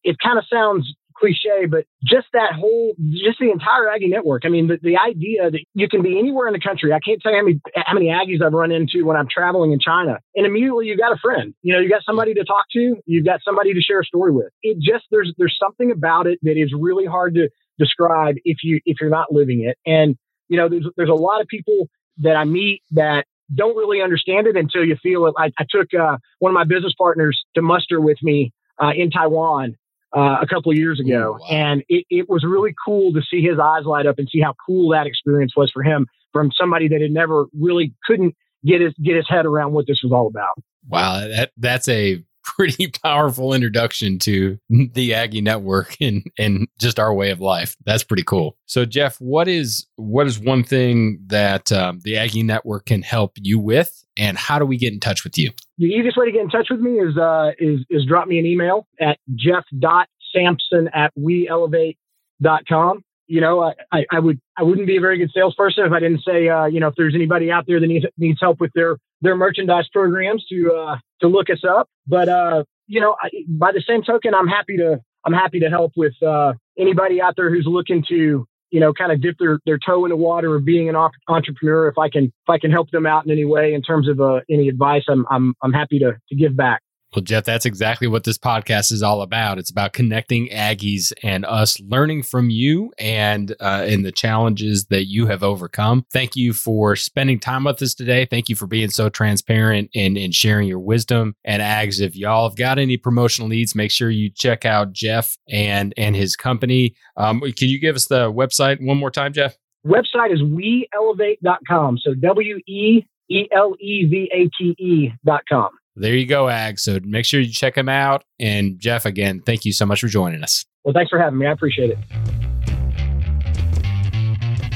it 0.03 0.17
kind 0.23 0.39
of 0.39 0.45
sounds 0.53 0.93
cliche, 1.17 1.67
but 1.71 1.85
just 2.05 2.27
that 2.33 2.53
whole, 2.55 2.95
just 3.11 3.39
the 3.39 3.51
entire 3.51 3.89
Aggie 3.89 4.09
network. 4.09 4.43
I 4.45 4.49
mean, 4.49 4.69
the, 4.69 4.79
the 4.83 4.97
idea 4.99 5.51
that 5.51 5.65
you 5.75 5.89
can 5.89 6.03
be 6.03 6.19
anywhere 6.19 6.47
in 6.49 6.53
the 6.53 6.61
country. 6.61 6.93
I 6.93 6.99
can't 7.01 7.21
tell 7.23 7.33
you 7.33 7.39
how 7.39 7.45
many, 7.45 7.61
how 7.75 7.95
many 7.95 8.07
Aggies 8.07 8.45
I've 8.45 8.53
run 8.53 8.73
into 8.73 9.05
when 9.05 9.17
I'm 9.17 9.29
traveling 9.29 9.73
in 9.73 9.79
China. 9.79 10.19
And 10.35 10.47
immediately 10.47 10.87
you've 10.87 10.99
got 10.99 11.13
a 11.13 11.19
friend. 11.23 11.55
You 11.63 11.73
know, 11.73 11.81
you 11.81 11.89
got 11.89 12.03
somebody 12.05 12.35
to 12.35 12.45
talk 12.45 12.65
to. 12.73 12.97
You've 13.07 13.25
got 13.25 13.41
somebody 13.45 13.73
to 13.75 13.81
share 13.81 14.01
a 14.01 14.05
story 14.05 14.33
with. 14.33 14.49
It 14.63 14.79
just, 14.81 15.05
there's, 15.11 15.33
there's 15.39 15.57
something 15.63 15.91
about 15.91 16.27
it 16.27 16.39
that 16.43 16.61
is 16.61 16.75
really 16.77 17.07
hard 17.07 17.35
to 17.35 17.49
describe 17.79 18.37
if 18.45 18.59
you, 18.63 18.81
if 18.85 18.97
you're 19.01 19.11
not 19.11 19.33
living 19.33 19.63
it. 19.63 19.79
And, 19.87 20.17
you 20.49 20.57
know, 20.57 20.69
there's, 20.69 20.87
there's 20.97 21.11
a 21.11 21.15
lot 21.15 21.41
of 21.41 21.47
people 21.47 21.89
that 22.19 22.37
I 22.37 22.45
meet 22.45 22.83
that 22.91 23.27
don't 23.53 23.77
really 23.77 24.01
understand 24.01 24.47
it 24.47 24.57
until 24.57 24.85
you 24.85 24.97
feel 25.03 25.27
it. 25.27 25.35
I, 25.37 25.51
I 25.59 25.65
took 25.69 25.93
uh, 25.95 26.19
one 26.39 26.51
of 26.51 26.55
my 26.55 26.65
business 26.65 26.95
partners 26.97 27.43
to 27.55 27.63
muster 27.63 28.01
with 28.01 28.19
me 28.23 28.53
uh, 28.83 28.91
in 28.97 29.11
Taiwan 29.11 29.77
uh, 30.17 30.39
a 30.41 30.47
couple 30.47 30.71
of 30.71 30.79
years 30.79 31.01
ago, 31.01 31.39
wow. 31.41 31.47
and 31.49 31.83
it, 31.89 32.07
it 32.09 32.29
was 32.29 32.45
really 32.45 32.75
cool 32.85 33.13
to 33.13 33.21
see 33.29 33.43
his 33.43 33.59
eyes 33.59 33.85
light 33.85 34.07
up 34.07 34.19
and 34.19 34.29
see 34.31 34.41
how 34.41 34.55
cool 34.65 34.91
that 34.91 35.07
experience 35.07 35.53
was 35.57 35.71
for 35.73 35.83
him 35.83 36.07
from 36.33 36.51
somebody 36.59 36.89
that 36.89 37.01
had 37.01 37.11
never 37.11 37.47
really 37.59 37.93
couldn't 38.07 38.35
get 38.65 38.81
his 38.81 38.93
get 39.03 39.17
his 39.17 39.27
head 39.29 39.47
around 39.47 39.73
what 39.73 39.87
this 39.87 40.01
was 40.03 40.13
all 40.13 40.27
about. 40.27 40.55
Wow, 40.89 41.27
that 41.27 41.53
that's 41.57 41.89
a 41.89 42.23
pretty 42.45 42.87
powerful 43.03 43.53
introduction 43.53 44.19
to 44.21 44.59
the 44.69 45.15
Aggie 45.15 45.41
network 45.41 45.97
and 46.01 46.25
and 46.39 46.69
just 46.79 46.99
our 46.99 47.13
way 47.13 47.31
of 47.31 47.41
life. 47.41 47.77
That's 47.85 48.05
pretty 48.05 48.23
cool. 48.23 48.57
So 48.67 48.85
Jeff, 48.85 49.17
what 49.21 49.49
is 49.49 49.87
what 49.97 50.27
is 50.27 50.39
one 50.39 50.63
thing 50.63 51.19
that 51.27 51.73
um, 51.73 52.01
the 52.05 52.17
Aggie 52.17 52.43
network 52.43 52.87
can 52.87 53.03
help 53.03 53.33
you 53.41 53.59
with, 53.59 54.05
and 54.17 54.39
how 54.39 54.59
do 54.59 54.65
we 54.65 54.77
get 54.77 54.93
in 54.93 55.01
touch 55.01 55.25
with 55.25 55.37
you? 55.37 55.51
The 55.79 55.87
easiest 55.87 56.17
way 56.17 56.27
to 56.27 56.33
get 56.33 56.43
in 56.43 56.51
touch 56.51 56.69
with 56.71 56.81
me 56.81 57.01
is 57.01 57.17
uh, 57.17 57.53
is 57.59 57.81
is 57.91 58.05
drop 58.07 58.29
me 58.29 58.39
an 58.39 58.47
email 58.47 58.87
at 59.01 59.19
jeff.sampson 59.35 60.89
at 60.95 61.13
weelevate.com 61.19 63.05
you 63.27 63.41
know, 63.41 63.73
I, 63.93 64.05
I 64.11 64.19
would 64.19 64.41
I 64.57 64.63
wouldn't 64.63 64.87
be 64.87 64.97
a 64.97 65.01
very 65.01 65.19
good 65.19 65.31
salesperson 65.35 65.87
if 65.87 65.93
I 65.93 66.01
didn't 66.01 66.23
say, 66.27 66.49
uh, 66.49 66.67
you 66.67 66.81
know, 66.81 66.89
if 66.89 66.95
there's 66.97 67.15
anybody 67.15 67.51
out 67.51 67.65
there 67.67 67.81
that 67.81 67.87
needs 67.87 68.05
needs 68.19 68.39
help 68.41 68.61
with 68.61 68.71
their 68.75 68.97
their 69.23 69.37
merchandise 69.37 69.89
programs 69.93 70.45
to 70.47 70.73
uh, 70.73 70.97
to 71.21 71.29
look 71.29 71.51
us 71.51 71.63
up. 71.69 71.89
But 72.07 72.29
uh, 72.29 72.65
you 72.87 73.01
know, 73.01 73.17
I, 73.21 73.31
by 73.49 73.73
the 73.73 73.83
same 73.87 74.03
token, 74.03 74.35
I'm 74.35 74.49
happy 74.49 74.77
to 74.77 75.01
I'm 75.25 75.33
happy 75.33 75.61
to 75.61 75.71
help 75.71 75.93
with 75.97 76.15
uh, 76.23 76.53
anybody 76.79 77.21
out 77.21 77.35
there 77.37 77.51
who's 77.51 77.67
looking 77.67 78.05
to 78.09 78.47
you 78.71 78.81
know 78.81 78.93
kind 78.93 79.13
of 79.13 79.23
dip 79.23 79.37
their, 79.39 79.59
their 79.65 79.79
toe 79.79 80.05
in 80.05 80.11
the 80.11 80.17
water 80.17 80.55
of 80.55 80.65
being 80.65 80.89
an 80.89 80.97
entrepreneur. 81.29 81.89
If 81.89 81.99
I 81.99 82.11
can 82.11 82.25
if 82.25 82.49
I 82.49 82.59
can 82.59 82.71
help 82.71 82.91
them 82.91 83.07
out 83.07 83.25
in 83.25 83.33
any 83.33 83.45
way 83.45 83.73
in 83.73 83.83
terms 83.83 84.09
of 84.09 84.21
uh, 84.21 84.41
any 84.51 84.69
advice, 84.69 85.05
I'm 85.09 85.27
I'm 85.31 85.55
I'm 85.63 85.73
happy 85.73 85.99
to 86.01 86.17
to 86.29 86.37
give 86.37 86.57
back. 86.57 86.83
Well, 87.15 87.23
Jeff, 87.23 87.45
that's 87.45 87.65
exactly 87.65 88.09
what 88.09 88.25
this 88.25 88.39
podcast 88.39 88.91
is 88.91 89.03
all 89.03 89.23
about. 89.23 89.59
It's 89.59 89.71
about 89.71 89.93
connecting 89.93 90.49
Aggies 90.49 91.13
and 91.23 91.45
us 91.45 91.79
learning 91.81 92.25
from 92.25 92.51
you 92.51 92.93
and 92.99 93.55
uh, 93.61 93.85
and 93.87 94.05
the 94.05 94.11
challenges 94.11 94.87
that 94.87 95.05
you 95.05 95.27
have 95.27 95.45
overcome. 95.45 96.05
Thank 96.13 96.35
you 96.35 96.53
for 96.53 96.97
spending 96.97 97.39
time 97.39 97.65
with 97.65 97.81
us 97.83 97.95
today. 97.95 98.27
Thank 98.27 98.49
you 98.49 98.57
for 98.57 98.67
being 98.67 98.91
so 98.91 99.09
transparent 99.09 99.91
and, 99.95 100.19
and 100.19 100.35
sharing 100.35 100.67
your 100.67 100.81
wisdom. 100.81 101.37
And 101.45 101.63
Ags, 101.63 102.01
if 102.01 102.17
y'all 102.17 102.49
have 102.49 102.57
got 102.57 102.81
any 102.81 102.97
promotional 102.97 103.49
needs, 103.49 103.77
make 103.77 103.93
sure 103.93 104.11
you 104.11 104.29
check 104.29 104.65
out 104.65 104.93
Jeff 104.93 105.39
and 105.49 105.95
and 105.97 106.17
his 106.17 106.35
company. 106.35 106.97
Um, 107.17 107.41
can 107.41 107.69
you 107.69 107.79
give 107.79 107.95
us 107.95 108.07
the 108.07 108.33
website 108.33 108.85
one 108.85 108.97
more 108.97 109.13
time, 109.13 109.33
Jeff? 109.33 109.57
Website 109.87 110.33
is 110.33 110.41
weelevate.com. 110.43 111.99
So 111.99 112.15
W 112.15 112.59
E 112.67 113.05
E 113.31 113.49
L 113.55 113.75
E 113.79 114.05
V 114.07 114.31
A 114.33 114.49
T 114.59 114.75
E.com. 114.79 115.71
There 115.97 116.15
you 116.15 116.27
go, 116.27 116.49
Ag. 116.49 116.81
So 116.81 116.99
make 117.05 117.25
sure 117.25 117.41
you 117.41 117.53
check 117.53 117.77
him 117.77 117.89
out. 117.89 118.25
And 118.41 118.81
Jeff, 118.81 119.07
again, 119.07 119.41
thank 119.41 119.65
you 119.65 119.73
so 119.73 119.87
much 119.87 120.01
for 120.01 120.09
joining 120.09 120.43
us. 120.43 120.65
Well, 120.83 120.93
thanks 120.93 121.11
for 121.11 121.19
having 121.21 121.39
me. 121.39 121.47
I 121.47 121.53
appreciate 121.53 121.91
it. 121.91 121.99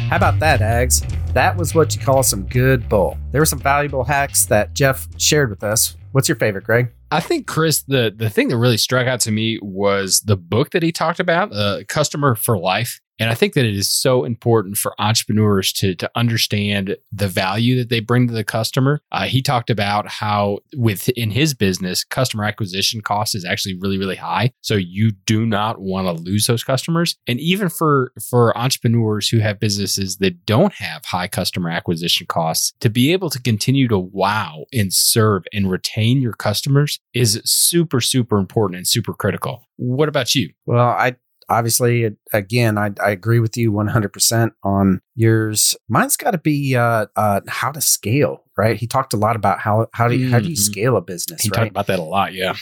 How 0.09 0.16
about 0.16 0.38
that, 0.38 0.61
Ags? 0.61 1.04
That 1.35 1.57
was 1.57 1.74
what 1.74 1.94
you 1.94 2.00
call 2.00 2.22
some 2.22 2.46
good 2.46 2.88
bull. 2.88 3.18
There 3.33 3.40
were 3.40 3.46
some 3.46 3.59
valuable 3.59 4.04
hacks 4.04 4.46
that 4.46 4.74
Jeff 4.74 5.09
shared 5.18 5.50
with 5.50 5.62
us. 5.62 5.96
What's 6.12 6.28
your 6.28 6.37
favorite, 6.37 6.64
Greg? 6.64 6.92
I 7.11 7.20
think 7.20 7.46
Chris, 7.46 7.83
the 7.83 8.14
the 8.14 8.31
thing 8.31 8.48
that 8.48 8.57
really 8.57 8.78
struck 8.78 9.07
out 9.07 9.20
to 9.20 9.31
me 9.31 9.59
was 9.61 10.20
the 10.20 10.37
book 10.37 10.70
that 10.70 10.83
he 10.83 10.92
talked 10.92 11.20
about, 11.20 11.52
uh, 11.52 11.81
Customer 11.88 12.35
for 12.35 12.57
Life. 12.59 13.00
And 13.18 13.31
I 13.31 13.35
think 13.35 13.54
that 13.54 13.64
it 13.64 13.74
is 13.74 13.90
so 13.90 14.24
important 14.24 14.76
for 14.76 14.94
entrepreneurs 14.98 15.72
to, 15.74 15.94
to 15.96 16.11
understand 16.14 16.96
the 17.12 17.28
value 17.28 17.76
that 17.78 17.88
they 17.88 18.00
bring 18.00 18.28
to 18.28 18.35
the 18.35 18.44
customer. 18.44 19.00
Uh, 19.11 19.24
he 19.24 19.42
talked 19.42 19.70
about 19.70 20.09
how 20.09 20.59
within 20.76 21.31
his 21.31 21.54
business, 21.54 22.04
customer 22.04 22.44
acquisition 22.44 23.00
cost 23.00 23.35
is 23.35 23.44
actually 23.44 23.76
really, 23.78 23.98
really 23.98 24.16
high. 24.16 24.52
So 24.61 24.74
you 24.74 25.12
do 25.12 25.44
not 25.44 25.81
want 25.81 26.07
to 26.07 26.22
lose 26.22 26.46
those 26.46 26.64
customers. 26.64 27.16
And 27.26 27.40
even 27.40 27.68
for, 27.68 28.12
for 28.28 28.57
entrepreneurs 28.57 29.28
who 29.28 29.38
have 29.38 29.61
businesses 29.61 30.18
that 30.18 30.46
don't 30.46 30.74
have 30.74 31.04
high 31.04 31.28
customer 31.28 31.70
acquisition 31.70 32.26
costs, 32.26 32.72
to 32.81 32.90
be 32.90 33.12
able 33.12 33.31
to 33.31 33.42
continue 33.42 33.88
to 33.88 33.98
wow 33.98 34.64
and 34.72 34.92
serve 34.92 35.44
and 35.52 35.70
retain 35.70 36.20
your 36.20 36.33
customers 36.35 37.00
is 37.14 37.40
super, 37.44 38.00
super 38.00 38.38
important 38.38 38.78
and 38.78 38.87
super 38.87 39.12
critical. 39.12 39.66
What 39.76 40.09
about 40.09 40.35
you? 40.35 40.52
Well, 40.66 40.87
I 40.87 41.16
obviously, 41.48 42.16
again, 42.32 42.78
I, 42.78 42.92
I 43.02 43.11
agree 43.11 43.40
with 43.40 43.56
you 43.56 43.72
100% 43.72 44.50
on 44.62 45.00
yours. 45.14 45.76
Mine's 45.88 46.16
got 46.16 46.32
to 46.32 46.38
be 46.38 46.76
uh, 46.76 47.06
uh, 47.16 47.40
how 47.48 47.72
to 47.72 47.80
scale, 47.80 48.44
right? 48.56 48.76
He 48.76 48.87
talked 48.87 49.14
a 49.14 49.16
lot 49.16 49.37
about 49.37 49.61
how 49.61 49.88
how 49.92 50.08
do 50.08 50.16
you, 50.16 50.26
mm-hmm. 50.26 50.32
how 50.32 50.40
do 50.40 50.48
you 50.48 50.54
mm-hmm. 50.54 50.72
scale 50.72 50.96
a 50.96 51.00
business. 51.00 51.42
He 51.42 51.50
right? 51.50 51.56
talked 51.56 51.70
about 51.70 51.87
that 51.87 51.98
a 51.98 52.02
lot, 52.02 52.34
yeah. 52.34 52.54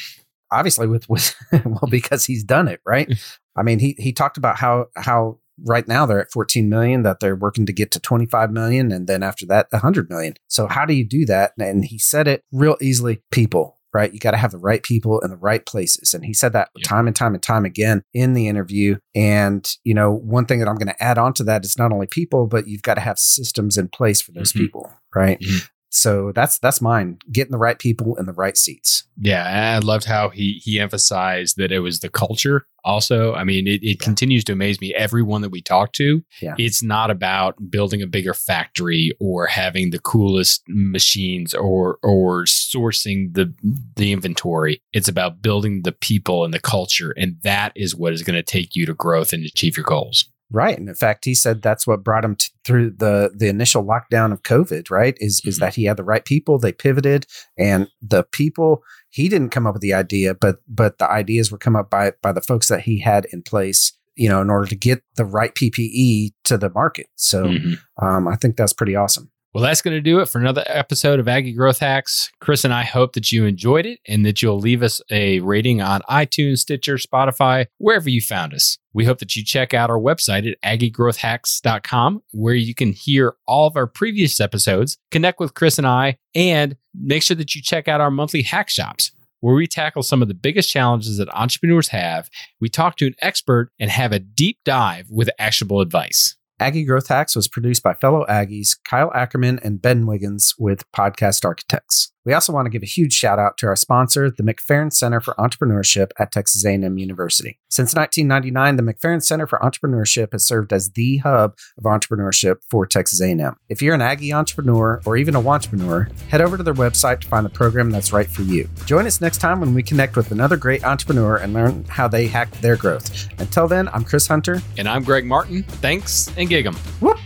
Obviously, 0.51 0.87
with 0.87 1.09
with 1.09 1.35
well, 1.65 1.89
because 1.91 2.25
he's 2.25 2.45
done 2.45 2.69
it, 2.69 2.81
right? 2.87 3.13
I 3.57 3.63
mean, 3.63 3.79
he 3.79 3.97
he 3.99 4.13
talked 4.13 4.37
about 4.37 4.57
how 4.57 4.87
how 4.97 5.39
right 5.65 5.89
now 5.89 6.05
they're 6.05 6.21
at 6.21 6.31
14 6.31 6.69
million 6.69 7.03
that 7.03 7.21
they're 7.21 7.37
working 7.37 7.67
to 7.67 7.73
get 7.73 7.91
to 7.93 8.01
25 8.01 8.51
million 8.53 8.93
and 8.93 9.07
then 9.07 9.23
after 9.23 9.47
that 9.47 9.67
100 9.71 10.11
million 10.11 10.35
so 10.49 10.67
how 10.67 10.85
do 10.85 10.93
you 10.93 11.03
do 11.03 11.25
that 11.25 11.53
and 11.59 11.87
he 11.87 11.99
said 11.99 12.29
it 12.29 12.45
real 12.53 12.77
easily 12.81 13.23
people 13.31 13.76
right? 13.97 14.13
You 14.13 14.19
got 14.19 14.33
to 14.33 14.37
have 14.37 14.51
the 14.51 14.59
right 14.59 14.83
people 14.83 15.21
in 15.21 15.31
the 15.31 15.39
right 15.39 15.65
places. 15.65 16.13
And 16.13 16.23
he 16.23 16.35
said 16.35 16.53
that 16.53 16.69
yeah. 16.77 16.87
time 16.87 17.07
and 17.07 17.17
time 17.17 17.33
and 17.33 17.43
time 17.43 17.65
again 17.65 18.03
in 18.13 18.35
the 18.35 18.47
interview. 18.47 18.99
And, 19.15 19.67
you 19.85 19.95
know, 19.95 20.13
one 20.13 20.45
thing 20.45 20.59
that 20.59 20.69
I'm 20.69 20.77
going 20.77 20.89
to 20.89 21.03
add 21.03 21.17
on 21.17 21.33
to 21.35 21.45
that 21.45 21.65
is 21.65 21.79
not 21.79 21.93
only 21.93 22.07
people, 22.07 22.47
but 22.47 22.69
you've 22.69 22.83
got 22.83 22.95
to 22.95 23.01
have 23.01 23.19
systems 23.19 23.79
in 23.79 23.89
place 23.89 24.21
for 24.21 24.33
those 24.33 24.53
mm-hmm. 24.53 24.65
people, 24.65 24.93
right? 25.15 25.41
Mm-hmm. 25.41 25.67
So 25.97 26.31
that's 26.35 26.59
that's 26.59 26.83
mine. 26.83 27.19
Getting 27.33 27.53
the 27.53 27.59
right 27.59 27.79
people 27.79 28.17
in 28.17 28.27
the 28.27 28.35
right 28.35 28.57
seats. 28.57 29.05
Yeah, 29.19 29.77
I 29.77 29.79
loved 29.79 30.05
how 30.05 30.29
he 30.29 30.61
he 30.63 30.79
emphasized 30.79 31.57
that 31.57 31.73
it 31.73 31.79
was 31.79 32.01
the 32.01 32.11
culture. 32.11 32.67
Also, 32.85 33.35
I 33.35 33.45
mean, 33.45 33.67
it, 33.67 33.83
it 33.83 33.99
yeah. 33.99 34.05
continues 34.05 34.45
to 34.45 34.53
amaze 34.53 34.79
me. 34.81 34.95
Everyone 34.95 35.41
that 35.41 35.49
we 35.49 35.63
talk 35.63 35.93
to, 35.95 36.23
yeah. 36.41 36.55
it's 36.59 36.83
not 36.83 37.11
about 37.11 37.71
building 37.71 38.03
a 38.03 38.07
bigger 38.07 38.35
factory 38.35 39.11
or 39.19 39.47
having 39.47 39.91
the 39.91 39.99
coolest 39.99 40.63
machines 40.69 41.55
or 41.55 41.99
or 42.03 42.45
sourcing 42.45 43.33
the 43.33 43.55
the 43.97 44.13
inventory. 44.13 44.83
It's 44.93 45.09
about 45.09 45.41
building 45.41 45.83
the 45.83 45.93
people 45.93 46.45
and 46.45 46.53
the 46.53 46.61
culture, 46.61 47.15
and 47.17 47.37
that 47.43 47.73
is 47.75 47.97
what 47.97 48.13
is 48.13 48.23
going 48.23 48.37
to 48.37 48.43
take 48.43 48.77
you 48.77 48.85
to 48.85 48.93
growth 48.93 49.33
and 49.33 49.47
achieve 49.47 49.79
your 49.79 49.85
goals. 49.85 50.27
Right, 50.51 50.79
and 50.79 50.89
in 50.89 50.95
fact, 50.95 51.25
he 51.25 51.35
said 51.35 51.61
that's 51.61 51.89
what 51.89 52.05
brought 52.05 52.25
him 52.25 52.37
t- 52.37 52.49
through 52.65 52.93
the 52.99 53.33
the 53.35 53.49
initial 53.49 53.85
lockdown 53.85 54.33
of 54.33 54.43
COVID. 54.43 54.91
Right, 54.91 55.17
is 55.19 55.41
mm-hmm. 55.41 55.49
is 55.49 55.59
that 55.59 55.75
he 55.75 55.85
had 55.85 55.97
the 55.97 56.05
right 56.05 56.25
people, 56.25 56.59
they 56.59 56.73
pivoted, 56.73 57.27
and 57.59 57.89
the 58.01 58.23
people 58.23 58.83
he 59.11 59.29
didn't 59.29 59.51
come 59.51 59.67
up 59.67 59.75
with 59.75 59.83
the 59.83 59.95
idea, 59.95 60.35
but 60.35 60.59
but 60.69 60.99
the 60.99 61.11
ideas 61.11 61.51
were 61.51 61.59
come 61.59 61.75
up 61.75 61.91
by 61.91 62.13
by 62.23 62.33
the 62.33 62.41
folks 62.41 62.69
that 62.69 62.83
he 62.83 63.01
had 63.01 63.27
in 63.33 63.43
place. 63.43 63.93
You 64.15 64.31
know, 64.31 64.41
in 64.41 64.49
order 64.49 64.67
to 64.67 64.77
get 64.77 65.03
the 65.17 65.27
right 65.27 65.55
PPE 65.55 66.33
to 66.45 66.57
the 66.57 66.71
market. 66.71 67.09
So, 67.17 67.45
mm-hmm. 67.45 67.75
um, 68.03 68.27
I 68.27 68.37
think 68.37 68.57
that's 68.57 68.73
pretty 68.73 68.97
awesome. 68.97 69.31
Well, 69.55 69.65
that's 69.65 69.81
going 69.81 69.97
to 69.97 70.03
do 70.03 70.21
it 70.21 70.29
for 70.29 70.39
another 70.39 70.65
episode 70.67 71.19
of 71.19 71.29
Aggie 71.29 71.55
Growth 71.55 71.79
Hacks. 71.79 72.31
Chris 72.41 72.65
and 72.65 72.75
I 72.75 72.85
hope 72.85 73.15
that 73.15 73.33
you 73.33 73.47
enjoyed 73.47 73.87
it 73.87 74.01
and 74.07 74.27
that 74.27 74.43
you'll 74.43 74.59
leave 74.59 74.83
us 74.83 75.01
a 75.11 75.41
rating 75.41 75.81
on 75.81 76.03
iTunes, 76.11 76.59
Stitcher, 76.59 76.97
Spotify, 76.97 77.67
wherever 77.79 78.11
you 78.11 78.21
found 78.21 78.53
us. 78.53 78.77
We 78.93 79.07
hope 79.07 79.19
that 79.21 79.35
you 79.35 79.43
check 79.43 79.73
out 79.73 79.89
our 79.89 79.99
website 79.99 80.51
at 80.51 80.61
aggiegrowthhacks.com, 80.63 82.23
where 82.33 82.55
you 82.55 82.75
can 82.75 82.93
hear 82.93 83.37
all 83.47 83.67
of 83.67 83.77
our 83.77 83.87
previous 83.87 84.41
episodes, 84.41 84.99
connect 85.11 85.41
with 85.41 85.55
Chris 85.55 85.79
and 85.79 85.87
I, 85.87 86.19
and 86.35 86.77
make 86.95 87.23
sure 87.23 87.37
that 87.37 87.55
you 87.55 87.63
check 87.63 87.89
out 87.89 88.03
our 88.03 88.11
monthly 88.11 88.43
hack 88.43 88.69
shops 88.69 89.13
where 89.41 89.55
we 89.55 89.67
tackle 89.67 90.03
some 90.03 90.23
of 90.23 90.29
the 90.29 90.35
biggest 90.35 90.71
challenges 90.71 91.19
that 91.19 91.29
entrepreneurs 91.35 91.89
have. 91.89 92.29
We 92.61 92.69
talk 92.69 92.97
to 92.97 93.07
an 93.07 93.15
expert 93.23 93.71
and 93.79 93.91
have 93.91 94.13
a 94.13 94.19
deep 94.19 94.59
dive 94.65 95.07
with 95.11 95.31
actionable 95.39 95.81
advice. 95.81 96.37
Aggie 96.59 96.85
Growth 96.85 97.09
Hacks 97.09 97.37
was 97.37 97.49
produced 97.49 97.83
by 97.83 97.93
fellow 97.93 98.25
Aggies 98.27 98.79
Kyle 98.83 99.13
Ackerman 99.15 99.61
and 99.63 99.83
Ben 99.83 100.07
Wiggins 100.07 100.55
with 100.59 100.91
Podcast 100.91 101.45
Architects. 101.45 102.13
We 102.27 102.35
also 102.35 102.53
want 102.53 102.67
to 102.67 102.71
give 102.71 102.83
a 102.83 102.87
huge 102.87 103.13
shout 103.13 103.39
out 103.39 103.57
to 103.59 103.69
our 103.69 103.77
sponsor, 103.77 104.31
the 104.31 104.43
McFerrin 104.43 104.93
Center 104.93 105.21
for 105.21 105.35
Entrepreneurship 105.39 106.11
at 106.19 106.33
Texas 106.33 106.65
A&M 106.67 106.99
University. 106.99 107.61
Since 107.69 107.95
1999, 107.95 108.77
the 108.77 108.83
McFerrin 108.83 109.23
Center 109.23 109.47
for 109.47 109.61
Entrepreneurship 109.61 110.33
has 110.33 110.45
served 110.45 110.73
as 110.73 110.91
the 110.91 111.19
hub 111.19 111.57
of 111.79 111.85
entrepreneurship 111.85 112.57
for 112.69 112.85
Texas 112.85 113.21
A&M. 113.23 113.57
If 113.69 113.81
you're 113.81 113.95
an 113.95 114.03
Aggie 114.03 114.33
entrepreneur 114.33 115.01
or 115.07 115.17
even 115.17 115.37
a 115.37 115.47
entrepreneur, 115.47 116.09
head 116.29 116.41
over 116.41 116.57
to 116.57 116.65
their 116.65 116.75
website 116.75 117.21
to 117.21 117.29
find 117.29 117.47
the 117.47 117.51
program 117.51 117.91
that's 117.91 118.13
right 118.13 118.29
for 118.29 118.43
you. 118.43 118.69
Join 118.87 119.07
us 119.07 119.21
next 119.21 119.39
time 119.39 119.61
when 119.61 119.73
we 119.73 119.83
connect 119.85 120.17
with 120.17 120.33
another 120.33 120.57
great 120.57 120.85
entrepreneur 120.85 121.37
and 121.37 121.53
learn 121.53 121.85
how 121.85 122.09
they 122.09 122.27
hack 122.27 122.51
their 122.61 122.77
growth. 122.77 123.29
Until 123.39 123.69
then, 123.69 123.89
I'm 123.91 124.03
Chris 124.03 124.27
Hunter. 124.27 124.61
And 124.77 124.89
I'm 124.89 125.05
Greg 125.05 125.25
Martin. 125.25 125.63
Thanks 125.63 126.29
and 126.37 126.49
gig 126.49 126.67
'em. 126.67 126.75
Whoop! 127.01 127.19